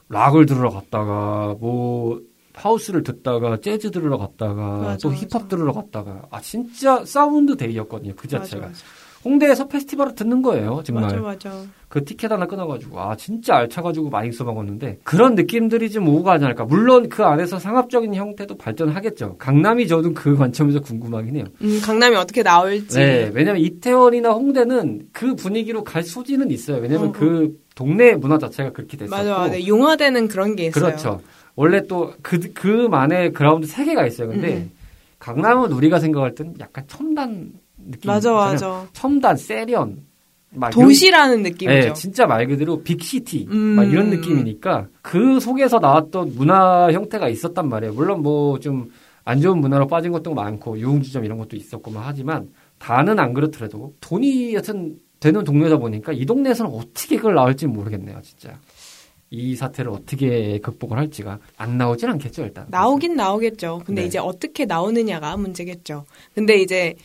락을 0.09 0.45
들으러 0.45 0.69
갔다가 0.69 1.55
뭐 1.59 2.21
하우스를 2.53 3.03
듣다가 3.03 3.57
재즈 3.61 3.91
들으러 3.91 4.17
갔다가 4.17 4.77
맞아, 4.79 4.97
또 4.97 5.09
맞아. 5.09 5.21
힙합 5.21 5.47
들으러 5.47 5.71
갔다가 5.71 6.23
아 6.29 6.41
진짜 6.41 7.05
Sound 7.05 7.55
Day였거든요. 7.55 8.13
그 8.17 8.27
자체가. 8.27 8.67
맞아 8.67 8.79
홍대에서 9.23 9.67
페스티벌을 9.67 10.15
듣는 10.15 10.41
거예요. 10.41 10.81
정말. 10.83 11.03
맞아 11.05 11.17
맞아. 11.21 11.63
그 11.89 12.03
티켓 12.05 12.31
하나 12.31 12.45
끊어가지고 12.47 12.99
아 13.01 13.15
진짜 13.17 13.55
알차가지고 13.57 14.09
많이 14.09 14.31
써먹었는데 14.31 14.99
그런 15.03 15.35
느낌들이 15.35 15.91
좀 15.91 16.07
오고 16.07 16.23
가지 16.23 16.45
않을까 16.45 16.63
물론 16.63 17.09
그 17.09 17.23
안에서 17.25 17.59
상업적인 17.59 18.15
형태도 18.15 18.57
발전하겠죠 18.57 19.35
강남이 19.37 19.87
저도 19.89 20.13
그 20.13 20.37
관점에서 20.37 20.79
궁금하긴 20.79 21.35
해요 21.35 21.43
음, 21.61 21.81
강남이 21.83 22.15
어떻게 22.15 22.43
나올지. 22.43 22.97
네 22.97 23.29
왜냐면 23.33 23.61
이태원이나 23.61 24.29
홍대는 24.31 25.09
그 25.11 25.35
분위기로 25.35 25.83
갈 25.83 26.03
소지는 26.03 26.49
있어요 26.49 26.77
왜냐면 26.77 27.09
어, 27.09 27.11
그 27.11 27.59
동네 27.75 28.15
문화 28.15 28.37
자체가 28.37 28.71
그렇게 28.71 28.95
됐었고 28.95 29.13
맞아 29.15 29.37
맞아. 29.37 29.67
용화되는 29.67 30.29
그런 30.29 30.55
게 30.55 30.67
있어요. 30.67 30.85
그렇죠 30.85 31.21
원래 31.55 31.85
또 31.87 32.13
그 32.21 32.39
그만의 32.53 33.33
그라운드 33.33 33.67
세계가 33.67 34.07
있어요 34.07 34.29
근데 34.29 34.53
음. 34.59 34.71
강남은 35.19 35.73
우리가 35.73 35.99
생각할 35.99 36.35
땐 36.35 36.53
약간 36.61 36.85
첨단 36.87 37.51
느낌. 37.89 38.07
맞아, 38.09 38.31
맞아. 38.33 38.87
첨단, 38.93 39.35
세련. 39.37 40.03
막 40.53 40.69
도시라는 40.69 41.39
이런, 41.39 41.43
느낌이죠. 41.43 41.87
네, 41.87 41.93
진짜 41.93 42.25
말 42.25 42.45
그대로 42.45 42.83
big 42.83 43.07
city. 43.07 43.47
음. 43.49 43.57
막 43.57 43.83
이런 43.89 44.09
느낌이니까 44.09 44.87
그 45.01 45.39
속에서 45.39 45.79
나왔던 45.79 46.35
문화 46.35 46.91
형태가 46.91 47.29
있었단 47.29 47.69
말이에요. 47.69 47.93
물론 47.93 48.21
뭐 48.21 48.59
좀 48.59 48.89
안 49.23 49.39
좋은 49.39 49.59
문화로 49.59 49.87
빠진 49.87 50.11
것도 50.11 50.33
많고 50.33 50.79
유흥주점 50.79 51.25
이런 51.25 51.37
것도 51.37 51.55
있었고 51.55 51.91
만 51.91 52.03
하지만 52.05 52.49
다는 52.79 53.19
안 53.19 53.33
그렇더라도 53.33 53.93
돈이 54.01 54.53
여튼 54.55 54.97
되는 55.19 55.43
동네다 55.43 55.77
보니까 55.77 56.11
이 56.13 56.25
동네에서는 56.25 56.71
어떻게 56.71 57.17
그걸 57.17 57.35
나올지 57.35 57.67
모르겠네요, 57.67 58.19
진짜. 58.23 58.59
이 59.29 59.55
사태를 59.55 59.91
어떻게 59.91 60.59
극복을 60.59 60.97
할지가 60.97 61.39
안 61.55 61.77
나오진 61.77 62.09
않겠죠, 62.09 62.43
일단. 62.43 62.65
나오긴 62.69 63.15
나오겠죠. 63.15 63.83
근데 63.85 64.01
네. 64.01 64.07
이제 64.07 64.17
어떻게 64.17 64.65
나오느냐가 64.65 65.37
문제겠죠. 65.37 66.05
근데 66.33 66.57
이제 66.57 66.95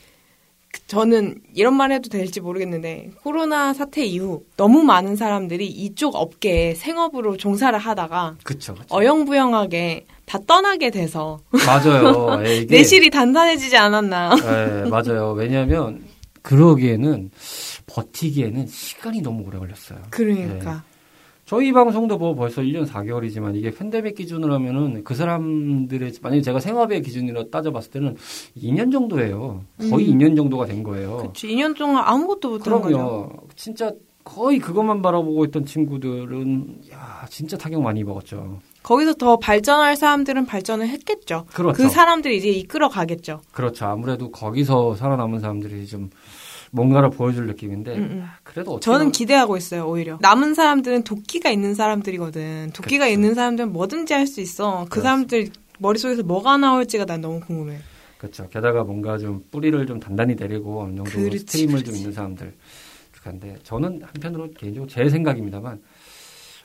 저는 0.86 1.36
이런 1.54 1.74
말 1.74 1.92
해도 1.92 2.08
될지 2.08 2.40
모르겠는데 2.40 3.10
코로나 3.22 3.72
사태 3.72 4.04
이후 4.04 4.44
너무 4.56 4.82
많은 4.82 5.16
사람들이 5.16 5.66
이쪽 5.66 6.14
업계에 6.14 6.74
생업으로 6.74 7.36
종사를 7.36 7.76
하다가 7.78 8.36
그쵸, 8.44 8.74
그쵸. 8.74 8.86
어영부영하게 8.94 10.06
다 10.26 10.38
떠나게 10.46 10.90
돼서 10.90 11.40
맞아요. 11.66 12.42
예, 12.46 12.58
이게... 12.58 12.76
내실이 12.76 13.10
단단해지지 13.10 13.76
않았나. 13.76 14.34
네, 14.34 14.90
맞아요. 14.90 15.32
왜냐하면 15.32 16.04
그러기에는 16.42 17.30
버티기에는 17.86 18.66
시간이 18.66 19.20
너무 19.22 19.44
오래 19.46 19.58
걸렸어요. 19.58 19.98
그러니까. 20.10 20.72
네. 20.72 20.95
저희 21.46 21.72
방송도 21.72 22.18
뭐 22.18 22.34
벌써 22.34 22.60
1년 22.60 22.88
4개월이지만 22.88 23.54
이게 23.54 23.70
팬데믹 23.70 24.16
기준으로 24.16 24.52
하면은 24.54 25.04
그 25.04 25.14
사람들의 25.14 26.14
만약에 26.20 26.42
제가 26.42 26.58
생업의 26.58 27.02
기준으로 27.02 27.50
따져봤을 27.50 27.92
때는 27.92 28.16
2년 28.56 28.90
정도예요. 28.90 29.62
거의 29.88 30.10
음. 30.12 30.18
2년 30.18 30.36
정도가 30.36 30.66
된 30.66 30.82
거예요. 30.82 31.18
그렇지. 31.18 31.46
2년 31.46 31.76
동안 31.76 32.02
아무것도 32.04 32.50
못한 32.50 32.80
거죠. 32.80 33.30
진짜 33.54 33.92
거의 34.24 34.58
그것만 34.58 35.02
바라보고 35.02 35.44
있던 35.44 35.64
친구들은 35.64 36.80
야 36.92 37.24
진짜 37.30 37.56
타격 37.56 37.80
많이 37.80 38.00
입었죠. 38.00 38.58
거기서 38.82 39.14
더 39.14 39.36
발전할 39.36 39.94
사람들은 39.94 40.46
발전을 40.46 40.88
했겠죠. 40.88 41.46
그렇죠. 41.54 41.80
그 41.80 41.88
사람들이 41.88 42.38
이제 42.38 42.48
이끌어 42.48 42.88
가겠죠. 42.88 43.40
그렇죠. 43.52 43.86
아무래도 43.86 44.32
거기서 44.32 44.96
살아남은 44.96 45.38
사람들이 45.38 45.86
좀 45.86 46.10
뭔가를 46.72 47.10
보여줄 47.10 47.46
느낌인데 47.46 47.96
음, 47.96 48.02
음. 48.02 48.26
그래도 48.42 48.80
저는 48.80 49.12
기대하고 49.12 49.56
있어요 49.56 49.86
오히려 49.86 50.18
남은 50.20 50.54
사람들은 50.54 51.04
도끼가 51.04 51.50
있는 51.50 51.74
사람들이거든 51.74 52.70
도끼가 52.74 53.04
그렇죠. 53.04 53.12
있는 53.14 53.34
사람들은 53.34 53.72
뭐든지 53.72 54.12
할 54.14 54.26
수 54.26 54.40
있어 54.40 54.84
그 54.84 54.90
그렇죠. 54.90 55.02
사람들 55.04 55.48
머릿속에서 55.78 56.22
뭐가 56.24 56.56
나올지가 56.58 57.04
난 57.04 57.20
너무 57.20 57.40
궁금해 57.40 57.78
그렇죠 58.18 58.48
게다가 58.48 58.82
뭔가 58.84 59.18
좀 59.18 59.42
뿌리를 59.50 59.86
좀 59.86 60.00
단단히 60.00 60.34
내리고 60.34 60.82
어느 60.82 60.96
정도 60.96 61.10
그렇지, 61.10 61.38
스트림을 61.38 61.74
그렇지. 61.74 61.84
좀 61.86 61.96
있는 61.96 62.12
사람들 62.12 62.54
그런데 63.20 63.56
저는 63.62 64.02
한편으로 64.02 64.50
개인적으로 64.52 64.88
제 64.88 65.08
생각입니다만 65.08 65.80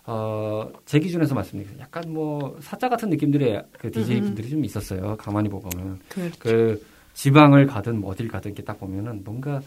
어, 0.06 0.68
제 0.86 1.00
기준에서 1.00 1.36
말씀드리겠습니다. 1.36 1.84
약간 1.86 2.12
뭐 2.12 2.58
사자 2.62 2.90
같은 2.90 3.10
느낌들의 3.10 3.64
그 3.78 3.92
DJ 3.92 4.22
분들이 4.22 4.50
좀 4.50 4.66
있었어요. 4.66 5.16
가만히 5.18 5.48
보면 5.50 6.00
그렇죠. 6.10 6.36
그 6.40 6.86
지방을 7.14 7.68
가든 7.68 8.00
뭐 8.02 8.12
어딜 8.12 8.28
가든 8.28 8.52
이렇게 8.52 8.64
딱 8.64 8.80
보면은 8.80 9.24
뭔가 9.24 9.62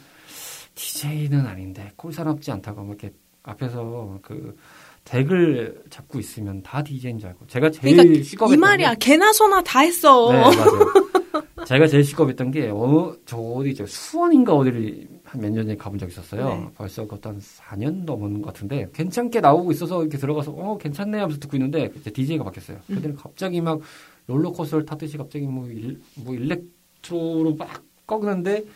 DJ는 0.74 1.46
아닌데 1.46 1.90
꼴사납지 1.96 2.50
않다고 2.52 2.82
막 2.82 2.88
이렇게 3.00 3.12
앞에서 3.42 4.18
그 4.22 4.56
덱을 5.04 5.82
잡고 5.90 6.18
있으면 6.18 6.62
다 6.62 6.82
DJ인 6.82 7.18
줄 7.18 7.28
알고 7.28 7.46
제가 7.46 7.70
제일 7.70 7.96
그러니까 7.96 8.24
시겁했던 8.24 8.58
이 8.58 8.60
말이야 8.60 8.94
게, 8.94 9.10
개나 9.10 9.32
소나 9.32 9.62
다 9.62 9.80
했어. 9.80 10.32
네 10.32 10.38
맞아요. 10.40 11.04
제가 11.66 11.86
제일 11.86 12.04
시겁했던 12.04 12.50
게 12.50 12.68
어, 12.70 13.14
저 13.26 13.36
어디죠 13.38 13.86
수원인가 13.86 14.54
어디를 14.54 15.08
한 15.24 15.40
몇 15.40 15.50
년 15.50 15.64
전에 15.66 15.76
가본 15.76 15.98
적 15.98 16.08
있었어요. 16.10 16.48
네. 16.48 16.68
벌써 16.76 17.02
그것도 17.04 17.30
한 17.30 17.40
4년 17.40 18.04
넘은 18.04 18.40
것 18.42 18.52
같은데 18.52 18.88
괜찮게 18.94 19.40
나오고 19.40 19.72
있어서 19.72 20.00
이렇게 20.02 20.16
들어가서 20.16 20.52
어 20.52 20.78
괜찮네 20.78 21.18
하면서 21.18 21.38
듣고 21.40 21.56
있는데 21.56 21.90
이제 21.96 22.10
DJ가 22.10 22.44
바뀌었어요. 22.44 22.78
음. 22.90 22.94
그때는 22.96 23.16
갑자기 23.16 23.60
막 23.60 23.80
롤러코스터를 24.26 24.86
타듯이 24.86 25.16
갑자기 25.18 25.46
뭐, 25.46 25.66
일, 25.68 26.00
뭐 26.16 26.34
일렉트로로 26.34 27.56
막 27.56 27.82
꺾는데 28.06 28.58
진짜 28.58 28.68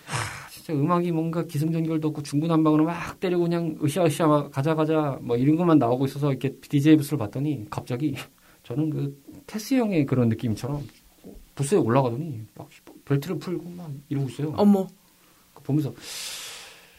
음악이 0.70 1.12
뭔가 1.12 1.44
기승전결도 1.44 2.08
없고 2.08 2.22
중구난방으로 2.22 2.84
막 2.84 3.20
때리고 3.20 3.42
그냥 3.42 3.76
으쌰으쌰 3.82 4.26
막 4.26 4.50
가자 4.50 4.74
가자 4.74 5.18
뭐 5.20 5.36
이런 5.36 5.56
것만 5.56 5.78
나오고 5.78 6.06
있어서 6.06 6.30
이렇게 6.30 6.50
DJ 6.50 6.96
부스를 6.96 7.18
봤더니 7.18 7.66
갑자기 7.70 8.14
저는 8.64 8.90
그 8.90 9.22
테스 9.46 9.74
형의 9.74 10.04
그런 10.04 10.28
느낌처럼 10.28 10.82
부스에 11.54 11.78
올라가더니 11.78 12.42
막 12.54 12.68
벨트를 13.04 13.38
풀고 13.38 13.70
막 13.70 13.90
이러고 14.08 14.28
있어요. 14.28 14.52
어머. 14.56 14.86
보면서 15.64 15.92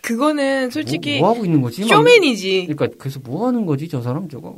그거는 0.01 0.69
솔직히 0.69 1.19
뭐, 1.19 1.27
뭐 1.27 1.35
하고 1.35 1.45
있는 1.45 1.61
거지? 1.61 1.83
쇼맨이지. 1.83 2.67
그러니까 2.67 2.97
그래서 2.97 3.19
뭐 3.23 3.47
하는 3.47 3.65
거지 3.65 3.87
저 3.87 4.01
사람 4.01 4.29
저거 4.29 4.57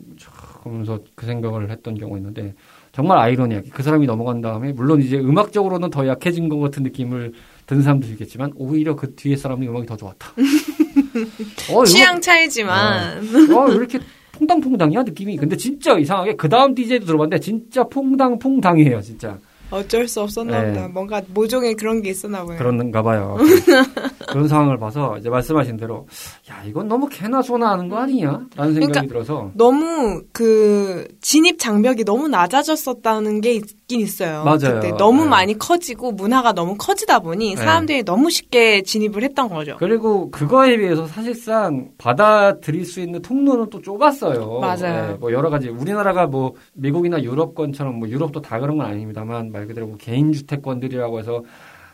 그러면서 0.64 1.00
그 1.16 1.26
생각을 1.26 1.70
했던 1.70 1.96
경우가 1.96 2.18
있는데 2.20 2.54
정말 2.92 3.18
아이러니하게 3.18 3.70
그 3.70 3.84
사람이 3.84 4.06
넘어간 4.06 4.42
다음에 4.42 4.72
물론 4.74 5.02
이제 5.02 5.18
음악적으로는 5.18 5.90
더 5.90 6.08
약해진 6.08 6.50
것 6.50 6.60
같은 6.60 6.84
느낌을 6.84 7.34
드는 7.72 7.84
사람도 7.84 8.08
있겠지만 8.08 8.52
오히려 8.58 8.98
그 8.98 9.16
뒤에 9.16 9.38
사람의 9.38 9.70
음악이 9.70 9.86
더 9.86 9.96
좋았다. 9.96 10.34
어, 11.74 11.86
취향 11.86 12.20
차이지만 12.20 13.20
어, 13.50 13.56
어, 13.56 13.66
왜 13.70 13.76
이렇게 13.76 13.98
퐁당퐁당이야 14.34 15.04
느낌이. 15.04 15.38
근데 15.38 15.56
진짜 15.56 15.98
이상하게 15.98 16.36
그 16.36 16.50
다음 16.50 16.76
DJ도 16.76 17.06
들어봤는데 17.06 17.40
진짜 17.40 17.86
퐁당퐁당이에요 17.86 19.00
진짜. 19.00 19.38
어쩔 19.70 20.06
수 20.06 20.20
없었나 20.20 20.66
보다. 20.66 20.82
네. 20.82 20.88
뭔가 20.90 21.22
모종의 21.34 21.76
그런 21.76 22.02
게 22.02 22.10
있었나 22.10 22.44
봐요. 22.44 22.58
그런가 22.58 23.02
봐요. 23.02 23.38
그런 24.28 24.50
상황을 24.50 24.78
봐서 24.78 25.18
이제 25.18 25.30
말씀하신 25.30 25.78
대로 25.78 26.08
야 26.50 26.62
이건 26.66 26.90
너무 26.90 27.08
개나 27.08 27.42
소나 27.42 27.72
하는 27.72 27.88
거 27.88 27.98
아니냐? 27.98 28.48
라는 28.58 28.74
생각이 28.74 28.92
그러니까 28.92 29.02
들어서 29.08 29.50
너무 29.54 30.24
그 30.34 31.08
진입 31.22 31.58
장벽이 31.58 32.04
너무 32.04 32.28
낮아졌었다는 32.28 33.40
게 33.40 33.62
있긴 33.92 34.00
있어요. 34.00 34.44
맞아요. 34.44 34.80
그때 34.80 34.92
너무 34.98 35.24
네. 35.24 35.30
많이 35.30 35.60
커지고 35.60 36.14
문화가 36.14 36.54
너무 36.54 36.76
커지다 36.78 37.20
보니 37.20 37.52
네. 37.52 37.56
사람들이 37.58 37.98
네. 38.00 38.04
너무 38.04 38.30
쉽게 38.30 38.84
진입을 38.84 39.24
했던 39.24 39.50
거죠. 39.50 39.76
그리고 39.78 40.32
그거에 40.32 40.78
비해서 40.78 41.06
사실상 41.08 41.90
받아들일 41.98 42.86
수 42.86 43.02
있는 43.02 43.22
통로는 43.22 43.70
또 43.70 43.82
좁았어요. 43.82 44.60
맞아요. 44.60 45.08
네, 45.12 45.14
뭐 45.20 45.32
여러 45.34 45.50
가지 45.50 45.68
우리나라가 45.70 46.26
뭐 46.26 46.54
미국이나 46.74 47.22
유럽권처럼 47.22 48.00
뭐 48.00 48.08
유럽도 48.08 48.42
다 48.42 48.60
그런 48.60 48.78
건 48.78 48.88
아닙니다만 48.88 49.52
말 49.52 49.68
그대로 49.68 49.88
뭐 49.88 49.98
개인 49.98 50.32
주택권들이라고 50.32 51.20
해서 51.20 51.44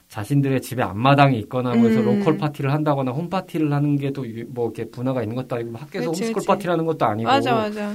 자신들의 0.10 0.62
집에 0.62 0.84
앞마당이 0.84 1.38
있거나 1.40 1.74
뭐 1.76 1.90
해서 1.90 2.00
음. 2.00 2.20
local 2.20 2.38
party를 2.38 2.72
한다거나 2.72 3.12
home 3.12 3.30
party를 3.30 3.74
하는 3.74 3.98
게 3.98 4.12
또 4.12 4.24
뭐 4.50 4.72
이렇게 4.74 4.86
문화가 4.96 5.22
있는 5.22 5.36
것도 5.36 5.56
아니고 5.58 5.78
학교에서 5.78 6.12
그치, 6.12 6.24
홈스쿨 6.24 6.34
그치. 6.36 6.48
파티라는 6.48 6.86
것도 6.86 7.06
아니고 7.06 7.28
맞아 7.30 7.54
맞아. 7.56 7.92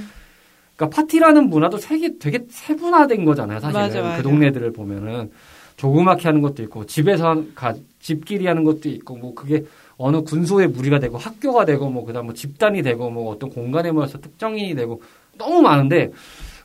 그러니까 0.83 0.89
파티라는 0.89 1.49
문화도 1.49 1.77
되게 1.77 2.17
되게 2.17 2.45
세분화된 2.49 3.25
거잖아요. 3.25 3.59
사실은 3.59 3.81
맞아, 3.81 4.01
맞아. 4.01 4.17
그 4.17 4.23
동네들을 4.23 4.73
보면은 4.73 5.31
조그맣게 5.77 6.27
하는 6.27 6.41
것도 6.41 6.63
있고 6.63 6.85
집에서 6.85 7.43
가, 7.55 7.73
집끼리 7.99 8.45
하는 8.47 8.63
것도 8.63 8.89
있고 8.89 9.15
뭐 9.17 9.33
그게 9.33 9.65
어느 9.97 10.21
군소의 10.21 10.67
무리가 10.67 10.99
되고 10.99 11.17
학교가 11.17 11.65
되고 11.65 11.89
뭐 11.89 12.05
그다음 12.05 12.25
뭐 12.25 12.33
집단이 12.33 12.81
되고 12.81 13.09
뭐 13.09 13.31
어떤 13.31 13.49
공간에 13.49 13.91
모여서 13.91 14.19
특정인이 14.19 14.75
되고 14.75 15.01
너무 15.37 15.61
많은데 15.61 16.11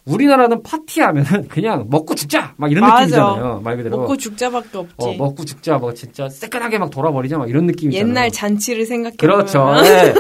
우리나라는 0.09 0.63
파티하면은 0.63 1.49
그냥 1.49 1.87
먹고 1.91 2.15
죽자! 2.15 2.55
막 2.57 2.71
이런 2.71 2.83
맞아. 2.83 3.01
느낌이잖아요. 3.05 3.61
말 3.65 3.77
그대로. 3.77 3.99
먹고 3.99 4.17
죽자밖에 4.17 4.79
없지. 4.79 4.95
어, 4.99 5.13
먹고 5.15 5.45
죽자. 5.45 5.79
뭐 5.79 5.93
진짜 5.95 6.29
새끈하게 6.29 6.79
막 6.79 6.91
돌아버리자. 6.91 7.39
막 7.39 7.49
이런 7.49 7.67
느낌이잖아요. 7.67 8.09
옛날 8.09 8.31
잔치를 8.31 8.87
생각해 8.87 9.17
그렇죠. 9.17 9.75
네. 9.83 10.15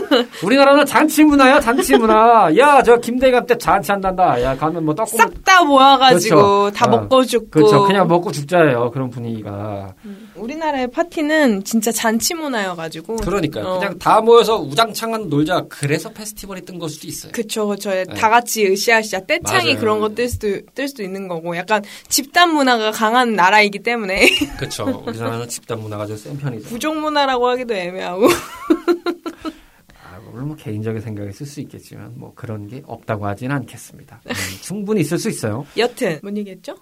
우리나라는 0.44 0.85
잔치 0.87 1.24
문화야 1.24 1.61
잔치 1.61 1.96
문화. 1.96 2.51
야 2.57 2.83
저 2.83 2.96
김대감 2.98 3.46
때 3.46 3.57
잔치 3.59 3.90
한단다. 3.92 4.40
야 4.42 4.57
가면 4.57 4.85
뭐 4.85 4.94
떡국 4.94 5.18
싹다 5.18 5.64
모아가지고 5.64 6.37
그렇죠. 6.37 6.70
다 6.77 6.87
어. 6.87 6.90
먹고 6.90 7.24
죽고. 7.24 7.51
그렇죠. 7.51 7.85
그냥 7.85 8.07
먹고 8.09 8.31
죽자예요 8.33 8.90
그런 8.92 9.11
분위기가. 9.11 9.94
음. 10.05 10.29
우리나라의 10.37 10.90
파티는 10.90 11.64
진짜 11.64 11.90
잔치 11.90 12.35
문화여가지고. 12.35 13.16
그러니까 13.16 13.61
어. 13.61 13.79
그냥 13.79 13.98
다 13.98 14.20
모여서 14.20 14.59
우장창한 14.61 15.29
놀자. 15.29 15.64
그래서 15.68 16.11
페스티벌이 16.11 16.62
뜬 16.62 16.79
걸 16.79 16.88
수도 16.88 17.09
있어요. 17.09 17.33
그쵸 17.33 17.66
그쵸. 17.66 17.90
네. 17.90 18.05
다 18.05 18.29
같이 18.29 18.64
으쌰으쌰 18.66 19.20
떼창이 19.27 19.77
그런 19.81 20.01
거 20.01 20.09
뜰 20.09 20.29
수도, 20.29 20.49
뜰 20.75 20.88
수도 20.88 21.03
있는 21.03 21.29
거고, 21.29 21.57
약간 21.57 21.83
집단 22.09 22.53
문화가 22.55 22.91
강한 22.91 23.35
나라이기 23.35 23.81
때문에. 23.81 24.29
그쵸. 24.59 25.03
우리나라는 25.07 25.49
집단 25.49 25.81
문화가 25.81 26.07
좀 26.07 26.17
센 26.17 26.37
편이죠. 26.38 26.69
부족 26.69 26.97
문화라고 26.97 27.47
하기도 27.49 27.75
애매하고. 27.75 28.29
아, 30.05 30.19
물론 30.31 30.49
뭐 30.49 30.57
개인적인 30.57 31.01
생각이 31.01 31.31
있을 31.31 31.47
수 31.47 31.61
있겠지만, 31.61 32.12
뭐 32.17 32.33
그런 32.35 32.67
게 32.69 32.83
없다고 32.87 33.27
하진 33.27 33.51
않겠습니다. 33.51 34.21
음, 34.27 34.35
충분히 34.62 35.01
있을 35.01 35.19
수 35.19 35.29
있어요. 35.29 35.67
여튼, 35.77 36.19
뭔 36.23 36.37
얘기했죠? 36.37 36.77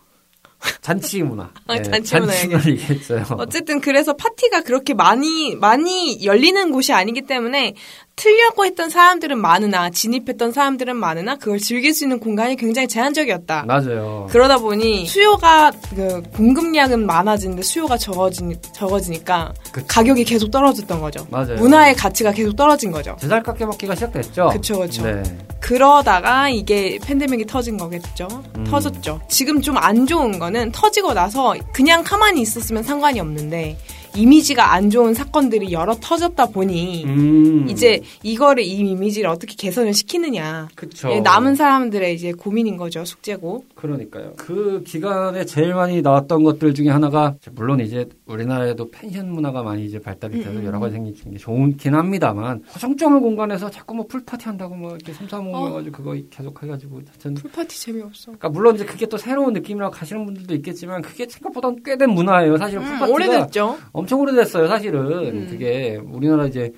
잔치 0.80 1.22
문화. 1.22 1.50
아, 1.68 1.82
잔치 1.82 2.18
문화 2.18 2.34
얘기했어요. 2.66 3.24
어쨌든 3.38 3.80
그래서 3.80 4.14
파티가 4.14 4.62
그렇게 4.62 4.94
많이 4.94 5.54
많이 5.54 6.24
열리는 6.24 6.72
곳이 6.72 6.92
아니기 6.94 7.22
때문에 7.22 7.74
틀려고 8.20 8.64
했던 8.64 8.88
사람들은 8.88 9.38
많으나 9.38 9.90
진입했던 9.90 10.50
사람들은 10.50 10.96
많으나 10.96 11.36
그걸 11.36 11.58
즐길 11.58 11.92
수 11.92 12.04
있는 12.04 12.18
공간이 12.18 12.56
굉장히 12.56 12.88
제한적이었다. 12.88 13.64
맞아요. 13.66 14.26
그러다 14.30 14.56
보니 14.56 15.04
수요가 15.06 15.70
그 15.94 16.22
공급량은 16.34 17.04
많아지는데 17.04 17.60
수요가 17.62 17.98
적어지니, 17.98 18.56
적어지니까 18.72 19.52
그쵸. 19.70 19.86
가격이 19.86 20.24
계속 20.24 20.50
떨어졌던 20.50 20.98
거죠. 20.98 21.26
맞아요. 21.30 21.56
문화의 21.56 21.94
가치가 21.94 22.32
계속 22.32 22.56
떨어진 22.56 22.90
거죠. 22.90 23.14
제살 23.20 23.42
깎여 23.42 23.66
먹기가 23.66 23.94
시작됐죠. 23.94 24.48
그쵸, 24.50 24.78
그쵸. 24.78 25.02
네. 25.04 25.22
그러다가 25.60 26.48
이게 26.48 26.98
팬데믹이 27.04 27.44
터진 27.44 27.76
거겠죠. 27.76 28.28
음. 28.56 28.64
터졌죠. 28.64 29.20
지금 29.28 29.60
좀 29.60 29.76
안 29.76 30.06
좋은 30.06 30.38
거는 30.38 30.72
터지고 30.72 31.12
나서 31.12 31.54
그냥 31.74 32.02
가만히 32.02 32.40
있었으면 32.40 32.82
상관이 32.82 33.20
없는데 33.20 33.76
이미지가 34.16 34.72
안 34.72 34.90
좋은 34.90 35.14
사건들이 35.14 35.72
여러 35.72 35.94
터졌다 36.00 36.46
보니 36.46 37.04
음. 37.04 37.68
이제 37.68 38.00
이거를 38.22 38.62
이 38.62 38.76
이미지를 38.78 39.28
어떻게 39.28 39.54
개선을 39.54 39.94
시키느냐. 39.94 40.68
그쵸. 40.74 41.10
예, 41.10 41.20
남은 41.20 41.54
사람들의 41.54 42.14
이제 42.14 42.32
고민인 42.32 42.76
거죠. 42.76 43.04
숙제고. 43.04 43.64
그러니까요. 43.74 44.32
그 44.36 44.82
기간에 44.86 45.44
제일 45.44 45.74
많이 45.74 46.02
나왔던 46.02 46.42
것들 46.44 46.74
중에 46.74 46.88
하나가 46.88 47.34
물론 47.52 47.80
이제 47.80 48.08
우리나라에도 48.26 48.90
펜션 48.90 49.30
문화가 49.30 49.62
많이 49.62 49.84
이제 49.84 49.98
발달이 49.98 50.38
돼서 50.38 50.50
음, 50.50 50.58
음. 50.58 50.64
여러 50.64 50.80
가지 50.80 50.94
생긴 50.94 51.14
게 51.32 51.38
좋긴 51.38 51.94
합니다만 51.94 52.62
허정점을 52.74 53.20
공간에서 53.20 53.70
자꾸 53.70 53.94
뭐 53.94 54.06
풀파티 54.06 54.44
한다고 54.44 54.74
뭐 54.74 54.90
이렇게 54.90 55.12
삼삼오오 55.12 55.68
해가지고 55.68 55.96
그거 55.96 56.16
계속 56.30 56.62
해가지고 56.62 56.96
하여튼 57.06 57.34
pool 57.34 57.55
party 57.55 57.80
재미없어. 57.80 58.24
그러니까 58.26 58.48
물론 58.48 58.74
이제 58.74 58.84
그게 58.84 59.06
또 59.06 59.16
새로운 59.16 59.52
느낌이라고 59.52 59.92
가시는 59.92 60.24
분들도 60.24 60.54
있겠지만 60.54 61.02
그게 61.02 61.26
생각보다 61.28 61.70
꽤된 61.84 62.10
문화예요. 62.10 62.56
사실 62.56 62.78
음, 62.78 62.84
pool 62.84 62.94
party가 62.94 63.12
오래됐죠. 63.12 63.78
엄청 64.06 64.20
오래됐어요. 64.20 64.68
사실은 64.68 65.00
음. 65.34 65.46
그게 65.50 66.00
우리나라 66.10 66.46
이제 66.46 66.72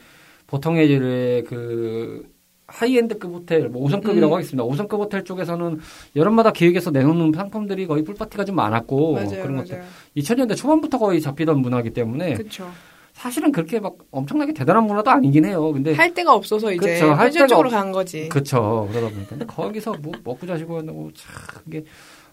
보통의 0.47 0.87
이제 0.87 1.45
그 1.47 2.27
high-end급 2.67 3.33
호텔, 3.33 3.69
뭐 3.69 3.87
5성급이라고 3.87 4.29
음. 4.29 4.33
하겠습니다. 4.35 4.65
5성급 4.65 4.99
호텔 4.99 5.25
쪽에서는 5.25 5.79
여름마다 6.17 6.53
기획해서 6.53 6.91
내놓는 6.91 7.33
상품들이 7.35 7.87
거의 7.87 8.03
pool 8.05 8.19
party가 8.19 8.45
좀 8.45 8.57
많았고 8.57 9.13
맞아요, 9.15 9.43
그런 9.43 9.57
것들. 9.57 9.77
맞아요. 9.79 9.89
2000년대 10.17 10.57
초반부터 10.57 10.99
거의 10.99 11.21
잡히던 11.21 11.61
문화이기 11.61 11.91
때문에 11.91 12.35
그렇죠. 12.35 12.71
사실은 13.13 13.51
그렇게 13.53 13.81
막 13.81 13.97
엄청나게 14.13 14.53
대단한 14.53 14.85
문화도 14.87 15.11
아니긴 15.11 15.45
해요. 15.45 15.73
근데 15.73 15.93
할 15.95 16.15
데가 16.15 16.35
없어서 16.35 16.73
이제 16.73 16.95
그쵸, 16.95 17.11
할 17.11 17.31
데가 17.31 17.59
없- 17.59 17.69
간 17.71 17.91
거지. 17.91 18.29
그쵸 18.29 18.87
그러다 18.93 19.09
보니까 19.13 19.29
근데 19.31 19.45
거기서 19.47 19.95
뭐 20.01 20.13
먹고 20.23 20.47
자시고 20.47 20.79
한다고 20.79 21.11
참 21.15 21.33
이게 21.67 21.85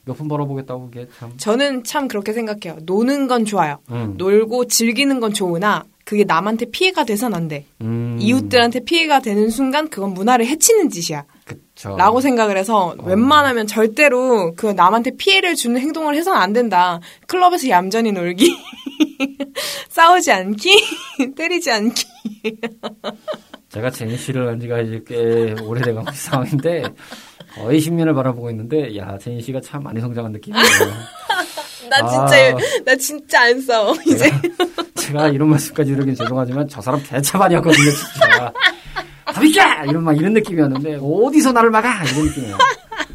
몇 0.05 0.15
푼 0.17 0.27
벌어보겠다고 0.27 0.89
그게 0.91 1.07
참. 1.19 1.33
저는 1.37 1.83
참 1.83 2.07
그렇게 2.07 2.31
생각해요. 2.33 2.79
노는 2.83 3.27
건 3.27 3.43
좋아요. 3.45 3.79
음. 3.91 4.13
놀고 4.17 4.67
즐기는 4.67 5.19
건 5.19 5.33
좋으나 5.33 5.83
그게 6.05 6.23
남한테 6.23 6.65
피해가 6.65 7.03
돼선 7.05 7.33
안 7.33 7.47
돼. 7.47 7.65
음. 7.81 8.17
이웃들한테 8.19 8.81
피해가 8.81 9.21
되는 9.21 9.49
순간 9.49 9.89
그건 9.89 10.13
문화를 10.13 10.45
해치는 10.45 10.89
짓이야. 10.91 11.25
그쵸. 11.45 11.95
라고 11.97 12.21
생각을 12.21 12.57
해서 12.57 12.93
어. 12.97 13.03
웬만하면 13.03 13.65
절대로 13.65 14.53
그 14.55 14.67
남한테 14.67 15.11
피해를 15.17 15.55
주는 15.55 15.81
행동을 15.81 16.15
해서는 16.15 16.39
안 16.39 16.53
된다. 16.53 16.99
클럽에서 17.27 17.69
얌전히 17.69 18.11
놀기. 18.11 18.55
싸우지 19.89 20.31
않기. 20.31 20.83
때리지 21.35 21.71
않기. 21.71 22.05
제가 23.69 23.89
제니 23.89 24.15
씨를 24.17 24.47
안 24.47 24.59
지가 24.59 24.79
이제 24.81 25.03
꽤 25.07 25.55
있는 25.59 26.05
상황인데 26.13 26.83
거의 27.55 27.79
10년을 27.79 28.13
바라보고 28.15 28.49
있는데 28.51 28.95
야 28.97 29.17
제니 29.17 29.41
씨가 29.41 29.61
참 29.61 29.83
많이 29.83 29.99
성장한 30.01 30.31
느낌이에요. 30.33 30.63
나 31.89 31.97
아. 32.01 32.27
진짜 32.27 32.57
나 32.83 32.95
진짜 32.95 33.41
안 33.43 33.61
싸워. 33.61 33.93
이제 34.05 34.29
제가 34.95 35.29
이런 35.29 35.49
말씀까지 35.49 35.93
드리긴 35.93 36.15
죄송하지만 36.15 36.67
저 36.67 36.81
사람 36.81 37.01
개차 37.03 37.37
많이 37.37 37.55
하거든요 37.55 37.91
진짜. 37.91 38.53
다비켜 39.25 39.61
이런 39.89 40.03
막 40.03 40.15
이런 40.17 40.33
느낌이었는데 40.33 40.99
어디서 41.01 41.51
나를 41.51 41.69
막아 41.69 42.03
이런 42.05 42.25
느낌이에요. 42.25 42.57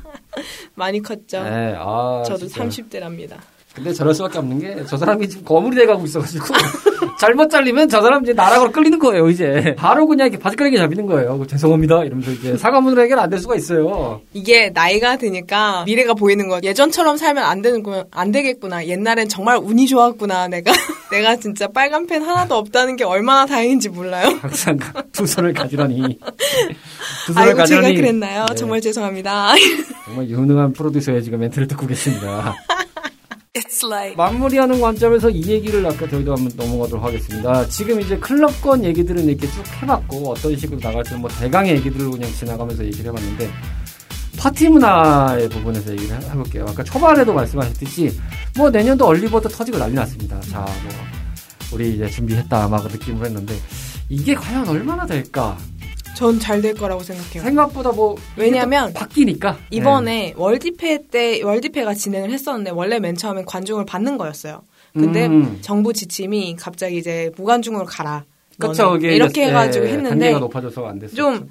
많이 0.75 1.03
컸죠. 1.03 1.43
네, 1.43 1.75
아, 1.77 2.23
저도 2.27 2.47
진짜. 2.47 2.65
30대랍니다. 2.65 3.37
근데 3.75 3.93
저럴 3.93 4.15
수밖에 4.15 4.39
없는 4.39 4.59
게 4.59 4.85
저 4.89 4.97
사람이 4.97 5.29
지금 5.29 5.45
거물이 5.45 5.77
돼가고 5.77 6.05
있어가지고 6.05 6.45
잘못 7.21 7.51
잘리면 7.51 7.89
저 7.89 8.01
사람 8.03 8.23
이제 8.23 8.33
나락으로 8.33 8.73
끌리는 8.73 8.99
거예요 8.99 9.29
이제 9.29 9.75
바로 9.79 10.07
그냥 10.07 10.27
이렇게 10.27 10.43
바지가르기 10.43 10.77
잡히는 10.77 11.07
거예요 11.07 11.45
죄송합니다 11.47 12.05
이러면서 12.05 12.31
이제 12.33 12.57
사과문으로 12.57 13.03
해결 13.03 13.19
안 13.19 13.31
될 13.31 13.39
수가 13.39 13.55
있어요 13.57 14.21
이게 14.33 14.71
나이가 14.71 15.17
드니까 15.17 15.85
미래가 15.87 16.15
보이는 16.15 16.49
거. 16.49 16.59
예전처럼 16.63 17.17
살면 17.17 17.45
안 17.45 17.63
되는구나, 17.63 18.05
안 18.11 18.33
되겠구나. 18.33 18.87
옛날엔 18.87 19.29
정말 19.29 19.59
운이 19.59 19.87
좋았구나. 19.87 20.49
내가 20.49 20.73
내가 21.13 21.37
진짜 21.37 21.69
빨간 21.69 22.07
펜 22.07 22.23
하나도 22.23 22.57
없다는 22.57 22.97
게 22.97 23.05
얼마나 23.05 23.47
다행인지 23.47 23.89
몰라요. 23.89 24.37
항상 24.41 24.79
두 25.13 25.27
손을 25.27 25.53
가지런히 25.53 26.19
두 27.27 27.33
손을 27.33 27.49
아이고 27.49 27.53
제가 27.53 27.55
가지런히 27.55 27.95
그랬나요? 27.97 28.47
네, 28.49 28.55
정말 28.57 28.81
죄송합니다. 28.81 29.55
정말 30.07 30.29
유능한 30.29 30.73
프로듀서의 30.73 31.23
지금 31.23 31.39
멘트를 31.41 31.69
듣고 31.69 31.87
계십니다 31.87 32.55
like 33.85 34.15
마무리하는 34.17 34.81
관점에서 34.81 35.29
이 35.29 35.43
얘기를 35.49 35.85
아까 35.85 36.09
저희도 36.09 36.37
한번 36.37 36.53
넘어가도록 36.57 37.05
하겠습니다. 37.05 37.67
지금 37.67 38.01
이제 38.01 38.17
클럽권 38.17 38.85
얘기들은 38.85 39.25
이렇게 39.25 39.49
쭉 39.51 39.65
해봤고 39.83 40.31
어떤 40.31 40.57
식으로 40.57 40.79
나갈지는 40.81 41.21
뭐 41.21 41.29
대강의 41.31 41.75
얘기들을 41.79 42.11
그냥 42.13 42.31
지나가면서 42.33 42.85
얘기를 42.85 43.07
해봤는데 43.07 43.51
파티 44.39 44.69
문화의 44.69 45.49
부분에서 45.49 45.91
얘기를 45.93 46.17
해- 46.23 46.27
해볼게요. 46.31 46.65
아까 46.69 46.85
초반에도 46.85 47.33
말씀하셨듯이 47.35 48.17
뭐 48.57 48.71
내년도 48.71 49.07
얼리버드 49.07 49.49
터지고 49.49 49.79
난리 49.79 49.95
났습니다. 49.95 50.41
자, 50.43 50.61
뭐 50.61 50.93
우리 51.73 51.95
이제 51.97 52.07
준비했다 52.09 52.69
막그 52.69 52.87
느낌으로 52.93 53.27
했는데 53.27 53.55
이게 54.09 54.35
과연 54.37 54.69
얼마나 54.69 55.05
될까? 55.07 55.59
전 56.21 56.39
잘 56.39 56.61
될 56.61 56.75
거라고 56.75 57.03
생각해요. 57.03 57.43
생각보다 57.43 57.93
뭐 57.93 58.15
왜냐면 58.37 58.93
바뀌니까 58.93 59.57
이번에 59.71 60.35
월드페 60.37 61.09
때 61.09 61.41
월드페가 61.43 61.95
진행을 61.95 62.31
했었는데 62.31 62.73
원래 62.73 62.99
맨 63.01 63.17
처음엔 63.17 63.47
관중을 63.47 63.87
받는 63.87 64.19
거였어요. 64.19 64.61
근데 64.93 65.27
음. 65.27 65.59
정부 65.63 65.95
지침이 65.95 66.57
갑자기 66.59 66.99
이제 66.99 67.31
무관중으로 67.37 67.87
가라. 67.87 68.25
이게 68.97 69.15
이렇게 69.15 69.47
해가지고 69.47 69.87
예, 69.87 69.93
했는데 69.93 70.11
단계가 70.11 70.39
높아져서 70.41 70.87
안 70.87 70.99
됐어요. 70.99 71.17
좀 71.17 71.51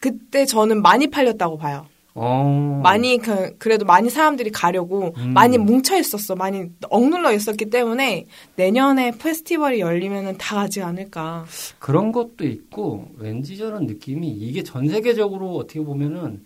그때 0.00 0.44
저는 0.44 0.82
많이 0.82 1.08
팔렸다고 1.08 1.56
봐요. 1.58 1.86
어. 2.14 2.80
많이 2.82 3.18
그, 3.18 3.56
그래도 3.58 3.84
많이 3.84 4.08
사람들이 4.08 4.50
가려고 4.50 5.12
음. 5.16 5.32
많이 5.32 5.58
뭉쳐 5.58 5.98
있었어. 5.98 6.36
많이 6.36 6.66
억눌러 6.88 7.32
있었기 7.32 7.70
때문에 7.70 8.26
내년에 8.54 9.12
페스티벌이 9.18 9.80
열리면은 9.80 10.38
다 10.38 10.54
가지 10.54 10.80
않을까. 10.80 11.44
그런 11.80 12.12
것도 12.12 12.44
있고 12.44 13.08
왠지 13.16 13.56
저런 13.56 13.86
느낌이 13.86 14.28
이게 14.28 14.62
전 14.62 14.88
세계적으로 14.88 15.56
어떻게 15.56 15.80
보면은 15.80 16.44